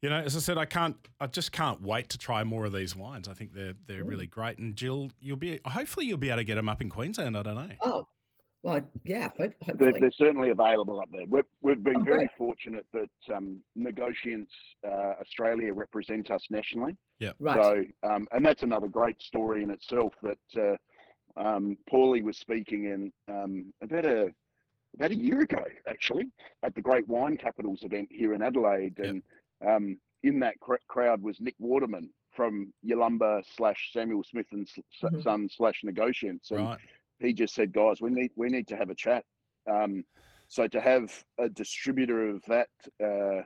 you 0.04 0.10
know, 0.10 0.18
as 0.18 0.36
I 0.36 0.40
said, 0.40 0.60
I 0.60 0.66
can't. 0.66 0.96
I 1.20 1.26
just 1.26 1.52
can't 1.52 1.82
wait 1.82 2.10
to 2.10 2.20
try 2.20 2.44
more 2.44 2.66
of 2.66 2.74
these 2.74 2.96
wines. 2.96 3.28
I 3.28 3.34
think 3.34 3.54
they're 3.54 3.74
they're 3.88 4.04
really 4.04 4.28
great. 4.28 4.60
And 4.60 4.76
Jill, 4.76 5.10
you'll 5.20 5.38
be 5.38 5.60
hopefully 5.66 6.06
you'll 6.06 6.18
be 6.20 6.30
able 6.30 6.38
to 6.40 6.44
get 6.44 6.56
them 6.56 6.70
up 6.70 6.82
in 6.82 6.90
Queensland. 6.90 7.36
I 7.36 7.42
don't 7.42 7.56
know. 7.56 7.70
Oh, 7.82 8.08
well, 8.64 8.82
yeah, 9.04 9.30
hope, 9.38 9.54
They're, 9.76 9.92
they're 10.00 10.12
certainly 10.12 10.50
available 10.50 11.02
up 11.02 11.10
there. 11.12 11.26
We've, 11.28 11.44
we've 11.62 11.84
been 11.84 11.98
Oh, 11.98 12.04
very 12.04 12.18
great. 12.20 12.30
fortunate 12.38 12.86
that 12.94 13.36
um, 13.36 13.58
Negotiants 13.78 14.48
uh, 14.88 15.16
Australia 15.22 15.74
represent 15.74 16.32
us 16.32 16.46
nationally. 16.50 16.96
Yeah, 17.20 17.34
right. 17.40 17.56
So, 18.02 18.10
um, 18.10 18.26
and 18.32 18.46
that's 18.46 18.64
another 18.64 18.88
great 18.88 19.22
story 19.22 19.64
in 19.64 19.70
itself. 19.70 20.14
That 20.24 20.78
uh, 21.38 21.40
um, 21.40 21.78
Paulie 21.92 22.24
was 22.24 22.38
speaking 22.38 22.86
in 22.86 23.12
um, 23.28 23.74
about 23.82 24.06
a 24.06 24.30
about 24.96 25.12
a 25.12 25.16
year 25.16 25.42
ago, 25.42 25.64
actually, 25.88 26.26
at 26.64 26.74
the 26.76 26.82
Great 26.82 27.08
Wine 27.08 27.36
Capitals 27.36 27.80
event 27.84 28.08
here 28.12 28.34
in 28.34 28.42
Adelaide, 28.42 28.94
Yep. 28.98 29.08
and 29.08 29.24
um, 29.68 29.98
in 30.24 30.40
that 30.40 30.58
cr- 30.62 30.76
crowd 30.88 31.22
was 31.22 31.36
Nick 31.42 31.56
Waterman 31.60 32.10
from 32.32 32.72
Yalumba 32.88 33.44
slash 33.58 33.90
Samuel 33.92 34.24
Smith 34.24 34.46
and 34.52 34.68
S- 34.68 34.80
S- 35.04 35.12
Mhm. 35.12 35.24
Son 35.24 35.50
slash 35.52 35.82
Negotiants, 35.84 36.52
and 36.52 36.60
Right. 36.62 36.80
He 37.24 37.34
just 37.34 37.56
said, 37.56 37.74
"Guys, 37.74 38.02
we 38.02 38.12
need 38.12 38.32
we 38.36 38.50
need 38.50 38.68
to 38.68 38.76
have 38.76 38.90
a 38.90 38.96
chat." 38.96 39.24
Um, 39.70 40.04
so 40.48 40.68
to 40.68 40.80
have 40.82 41.12
a 41.40 41.50
distributor 41.50 42.30
of 42.30 42.44
that 42.46 42.68
uh, 43.04 43.42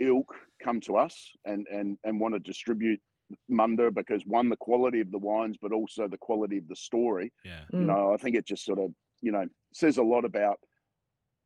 ilk 0.00 0.34
come 0.62 0.80
to 0.82 0.96
us 0.96 1.30
and 1.44 1.66
and 1.72 1.98
and 2.04 2.20
want 2.20 2.34
to 2.34 2.40
distribute 2.40 3.00
Munda 3.48 3.90
because 3.90 4.24
one 4.26 4.48
the 4.48 4.56
quality 4.56 5.00
of 5.00 5.10
the 5.10 5.18
wines, 5.18 5.56
but 5.60 5.72
also 5.72 6.06
the 6.06 6.18
quality 6.18 6.58
of 6.58 6.68
the 6.68 6.76
story. 6.76 7.32
Yeah. 7.44 7.62
You 7.72 7.80
Mm. 7.80 7.86
know, 7.86 8.12
I 8.12 8.18
think 8.18 8.36
it 8.36 8.46
just 8.46 8.64
sort 8.64 8.78
of 8.78 8.92
you 9.22 9.32
know 9.32 9.46
says 9.72 9.96
a 9.98 10.02
lot 10.02 10.24
about, 10.24 10.58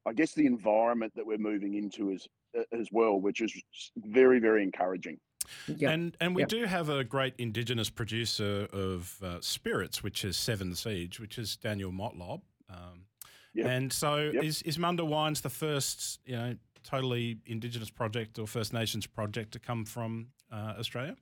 I 0.04 0.12
guess, 0.12 0.34
the 0.34 0.46
environment 0.46 1.12
that 1.16 1.26
we're 1.26 1.38
moving 1.38 1.74
into 1.74 2.12
as 2.12 2.26
as 2.72 2.88
well, 2.90 3.20
which 3.20 3.40
is 3.40 3.52
very 3.96 4.40
very 4.40 4.62
encouraging. 4.62 5.18
Yeah. 5.66 5.90
And 5.90 6.16
and 6.20 6.34
we 6.34 6.42
Yep. 6.42 6.48
do 6.48 6.64
have 6.64 6.88
a 6.88 7.04
great 7.04 7.34
Indigenous 7.38 7.90
producer 7.90 8.68
of 8.72 9.22
uh, 9.22 9.40
spirits, 9.40 10.02
which 10.02 10.24
is 10.24 10.36
Seven 10.36 10.74
Seasons, 10.74 11.20
which 11.20 11.38
is 11.38 11.56
Daniel 11.56 11.92
Motlop. 11.92 12.42
Um, 12.70 13.04
Yep. 13.54 13.66
And 13.66 13.92
so, 13.92 14.16
Yep. 14.32 14.44
is 14.44 14.62
is 14.62 14.78
Munda 14.78 15.04
Wines 15.04 15.40
the 15.40 15.50
first, 15.50 16.20
you 16.26 16.36
know, 16.36 16.56
totally 16.84 17.38
Indigenous 17.46 17.90
project 17.90 18.38
or 18.38 18.46
First 18.46 18.72
Nations 18.72 19.06
project 19.06 19.52
to 19.52 19.58
come 19.58 19.84
from 19.84 20.28
uh, 20.52 20.74
Australia? 20.78 21.16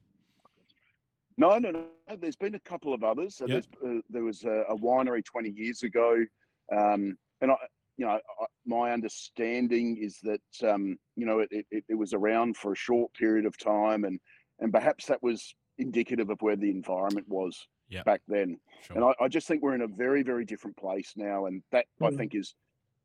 No, 1.39 1.59
no, 1.59 1.71
no. 1.71 1.87
There's 2.17 2.37
been 2.37 2.55
a 2.55 2.61
couple 2.61 2.95
of 2.95 3.05
others. 3.05 3.37
So 3.37 3.47
uh, 3.47 3.61
there 4.09 4.23
was 4.25 4.45
a, 4.45 4.65
a 4.69 4.77
winery 4.77 5.25
20 5.25 5.51
years 5.51 5.83
ago, 5.83 6.25
um, 6.73 7.17
and 7.41 7.51
I, 7.51 7.57
you 7.96 8.04
know, 8.06 8.12
I, 8.12 8.46
my 8.64 8.92
understanding 8.92 9.96
is 9.96 10.18
that 10.22 10.70
um, 10.70 10.98
you 11.16 11.26
know 11.26 11.40
it, 11.40 11.48
it, 11.52 11.85
it 11.88 11.94
was 11.94 12.12
around 12.12 12.56
for 12.56 12.72
a 12.72 12.76
short 12.76 13.12
period 13.14 13.46
of 13.46 13.56
time, 13.59 14.04
and 14.04 14.20
and 14.61 14.72
perhaps 14.72 15.06
that 15.06 15.22
was 15.22 15.54
indicative 15.78 16.30
of 16.30 16.40
where 16.40 16.56
the 16.56 16.70
environment 16.70 17.28
was 17.28 17.68
Yeah. 17.88 18.02
back 18.04 18.22
then. 18.28 18.59
Sure. 18.82 18.96
And 18.96 19.04
I, 19.04 19.24
I 19.24 19.28
just 19.28 19.46
think 19.46 19.62
we're 19.62 19.74
in 19.74 19.82
a 19.82 19.88
very, 19.88 20.22
very 20.22 20.44
different 20.44 20.76
place 20.76 21.12
now, 21.16 21.46
and 21.46 21.62
that 21.72 21.87
I 22.02 22.11
Mm. 22.11 22.16
think 22.16 22.35
is 22.35 22.54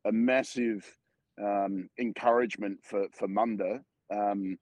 a 0.04 0.12
massive 0.12 0.84
um, 1.42 1.88
encouragement 1.98 2.80
for 2.84 3.06
for 3.12 3.28
Munda. 3.28 3.80
Um, 4.10 4.58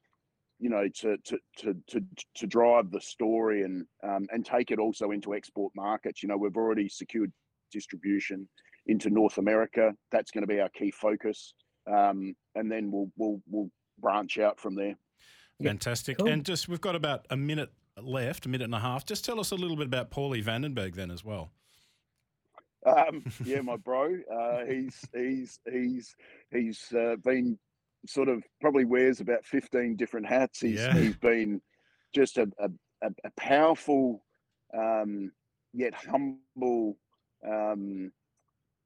you 0.58 0.68
know, 0.68 0.88
to 0.88 1.16
to 1.18 1.38
to 1.58 1.74
to 1.88 2.04
to 2.34 2.46
drive 2.46 2.90
the 2.90 3.00
story 3.00 3.62
and 3.64 3.86
um, 4.02 4.26
and 4.30 4.44
take 4.44 4.70
it 4.70 4.78
also 4.78 5.10
into 5.10 5.34
export 5.34 5.72
markets. 5.74 6.22
You 6.22 6.28
know, 6.28 6.36
we've 6.36 6.56
already 6.56 6.88
secured 6.88 7.32
distribution 7.72 8.48
into 8.90 9.08
North 9.10 9.38
America. 9.38 9.94
That's 10.12 10.30
going 10.30 10.42
to 10.42 10.46
be 10.48 10.60
our 10.60 10.68
key 10.70 10.90
focus, 10.90 11.54
um, 11.86 12.34
and 12.54 12.70
then 12.70 12.90
we'll 12.90 13.10
we'll 13.16 13.40
we'll 13.48 13.70
branch 13.98 14.38
out 14.38 14.58
from 14.58 14.74
there. 14.74 14.96
Yeah, 15.58 15.70
Fantastic. 15.70 16.18
cool. 16.18 16.28
And 16.28 16.44
just 16.44 16.68
we've 16.68 16.80
got 16.80 16.96
about 16.96 17.26
a 17.30 17.36
minute 17.36 17.70
left, 18.02 18.46
a 18.46 18.48
minute 18.48 18.64
and 18.64 18.74
a 18.74 18.80
half. 18.80 19.04
Just 19.04 19.24
tell 19.24 19.38
us 19.38 19.50
a 19.50 19.56
little 19.56 19.76
bit 19.76 19.86
about 19.86 20.10
Paulie 20.10 20.42
Vandenburgh 20.42 20.94
then 20.94 21.10
as 21.10 21.24
well. 21.24 21.52
Um, 22.86 23.24
yeah, 23.44 23.60
my 23.60 23.76
bro. 23.76 24.16
Uh, 24.32 24.64
he's 24.64 24.98
he's 25.14 25.60
he's 25.70 26.16
he's 26.50 26.92
uh, 26.92 27.16
been 27.22 27.58
sort 28.06 28.28
of 28.28 28.42
probably 28.60 28.86
wears 28.86 29.20
about 29.20 29.44
fifteen 29.44 29.96
different 29.96 30.26
hats. 30.26 30.60
He's 30.60 30.80
Yeah. 30.80 30.94
he's 30.94 31.16
been 31.16 31.60
just 32.14 32.38
a 32.38 32.48
a, 32.58 32.70
a, 33.02 33.10
a 33.24 33.30
powerful 33.36 34.24
um, 34.76 35.30
yet 35.74 35.92
humble 35.94 36.96
um, 37.46 38.10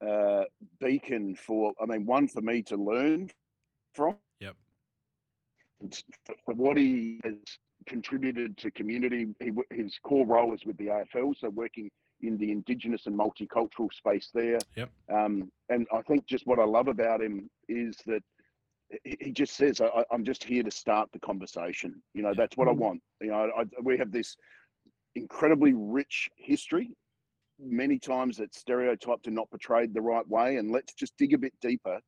uh, 0.06 0.44
beacon 0.80 1.34
for. 1.36 1.72
I 1.80 1.86
mean, 1.86 2.06
one 2.06 2.28
for 2.28 2.40
me 2.40 2.62
to 2.62 2.76
learn 2.76 3.30
from. 3.92 4.16
Yep. 4.40 4.56
For 6.46 6.54
what 6.54 6.76
he 6.76 7.20
has 7.24 7.34
contributed 7.86 8.56
to 8.58 8.70
community, 8.70 9.26
he, 9.40 9.52
his 9.70 9.98
core 10.02 10.26
role 10.26 10.54
is 10.54 10.64
with 10.64 10.76
the 10.78 10.86
AFL, 10.86 11.34
so 11.38 11.50
working 11.50 11.90
in 12.22 12.38
the 12.38 12.50
Indigenous 12.50 13.06
and 13.06 13.18
multicultural 13.18 13.92
space 13.92 14.30
there. 14.32 14.58
Yep. 14.76 14.90
Um, 15.12 15.50
and 15.68 15.86
I 15.92 16.00
think 16.02 16.26
just 16.26 16.46
what 16.46 16.58
I 16.58 16.64
love 16.64 16.88
about 16.88 17.20
him 17.20 17.50
is 17.68 17.96
that 18.06 18.22
he 19.04 19.32
just 19.32 19.54
says, 19.56 19.80
I, 19.80 20.04
"I'm 20.10 20.24
just 20.24 20.44
here 20.44 20.62
to 20.62 20.70
start 20.70 21.10
the 21.12 21.18
conversation." 21.18 22.02
You 22.14 22.22
know, 22.22 22.32
that's 22.34 22.56
what 22.56 22.68
I 22.68 22.72
Mm. 22.72 22.78
want. 22.78 23.02
You 23.20 23.28
know, 23.28 23.50
I, 23.56 23.64
we 23.82 23.98
have 23.98 24.12
this 24.12 24.36
incredibly 25.14 25.72
rich 25.74 26.30
history. 26.36 26.90
Many 27.64 27.98
times 27.98 28.40
it's 28.40 28.60
stereotyped 28.60 29.26
and 29.26 29.34
not 29.34 29.50
portrayed 29.50 29.94
the 29.94 30.02
right 30.02 30.26
way, 30.28 30.56
and 30.56 30.70
let's 30.70 30.94
just 30.94 31.16
dig 31.16 31.32
a 31.32 31.38
bit 31.38 31.54
deeper 31.60 31.98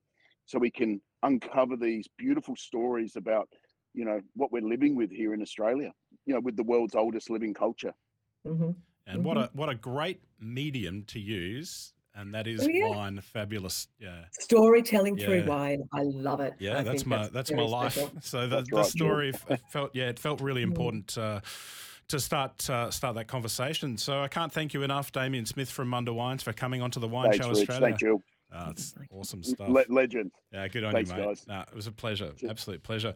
so 0.45 0.59
we 0.59 0.71
can 0.71 1.01
uncover 1.23 1.77
these 1.77 2.07
beautiful 2.19 2.55
stories 2.57 3.17
about 3.17 3.49
you 3.95 4.05
know 4.05 4.21
what 4.35 4.53
we're 4.53 4.63
living 4.63 4.95
with 4.95 5.11
here 5.11 5.33
in 5.35 5.41
Australia. 5.43 5.93
You 6.27 6.35
know, 6.35 6.41
with 6.41 6.57
the 6.57 6.63
world's 6.63 6.95
oldest 6.95 7.31
living 7.31 7.55
culture. 7.55 7.93
hmm 8.45 8.71
And 9.07 9.25
what 9.25 9.39
a 9.39 9.51
what 9.55 9.69
a 9.69 9.75
great 9.75 10.21
medium 10.41 11.05
to 11.05 11.19
use, 11.21 11.95
and 12.15 12.35
that 12.35 12.47
is 12.47 12.63
Oh, 12.63 12.69
yeah. 12.69 12.89
wine. 12.97 13.21
Fabulous. 13.21 13.89
Yeah. 13.99 14.25
Storytelling 14.41 15.17
through 15.17 15.45
wine. 15.47 15.83
I 15.93 16.03
love 16.03 16.41
it. 16.41 16.55
Yeah, 16.59 16.81
I 16.81 16.83
that's 16.83 17.07
my 17.07 17.29
that's, 17.29 17.53
my 17.53 17.65
life. 17.65 17.93
special. 17.93 18.13
So 18.21 18.47
the, 18.47 18.57
That's 18.57 18.69
the 18.69 18.77
right, 18.77 18.87
story 18.87 19.29
f- 19.31 19.51
it 19.51 19.61
felt 19.71 19.95
yeah, 19.95 20.09
it 20.09 20.19
felt 20.19 20.41
really 20.41 20.63
Mm. 20.63 20.69
important 20.69 21.17
uh, 21.19 21.41
to 22.09 22.21
start 22.21 22.69
uh, 22.71 22.91
start 22.91 23.15
that 23.17 23.27
conversation. 23.27 23.97
So 23.99 24.21
I 24.23 24.29
can't 24.29 24.53
thank 24.53 24.75
you 24.75 24.83
enough, 24.83 25.13
Damien 25.13 25.47
Smith 25.47 25.71
from 25.71 25.89
Munda 25.89 26.13
Wines, 26.13 26.43
for 26.43 26.53
coming 26.53 26.83
onto 26.83 27.01
the 27.01 27.09
Wine 27.09 27.31
Thanks, 27.31 27.45
Show 27.45 27.51
Rich. 27.51 27.69
Australia. 27.69 27.87
Thank 27.87 28.03
you. 28.03 28.23
It's 28.71 28.95
awesome 29.11 29.43
stuff. 29.43 29.69
Le- 29.69 29.85
legend. 29.89 30.31
yeah, 30.53 30.69
good 30.69 30.85
on 30.85 30.93
Thanks, 30.93 31.11
you, 31.11 31.17
mate. 31.17 31.25
guys. 31.27 31.45
No, 31.49 31.61
it 31.61 31.75
was 31.75 31.87
a 31.89 31.93
pleasure, 31.93 32.31
Cheers. 32.39 32.51
absolute 32.51 32.83
pleasure. 32.83 33.13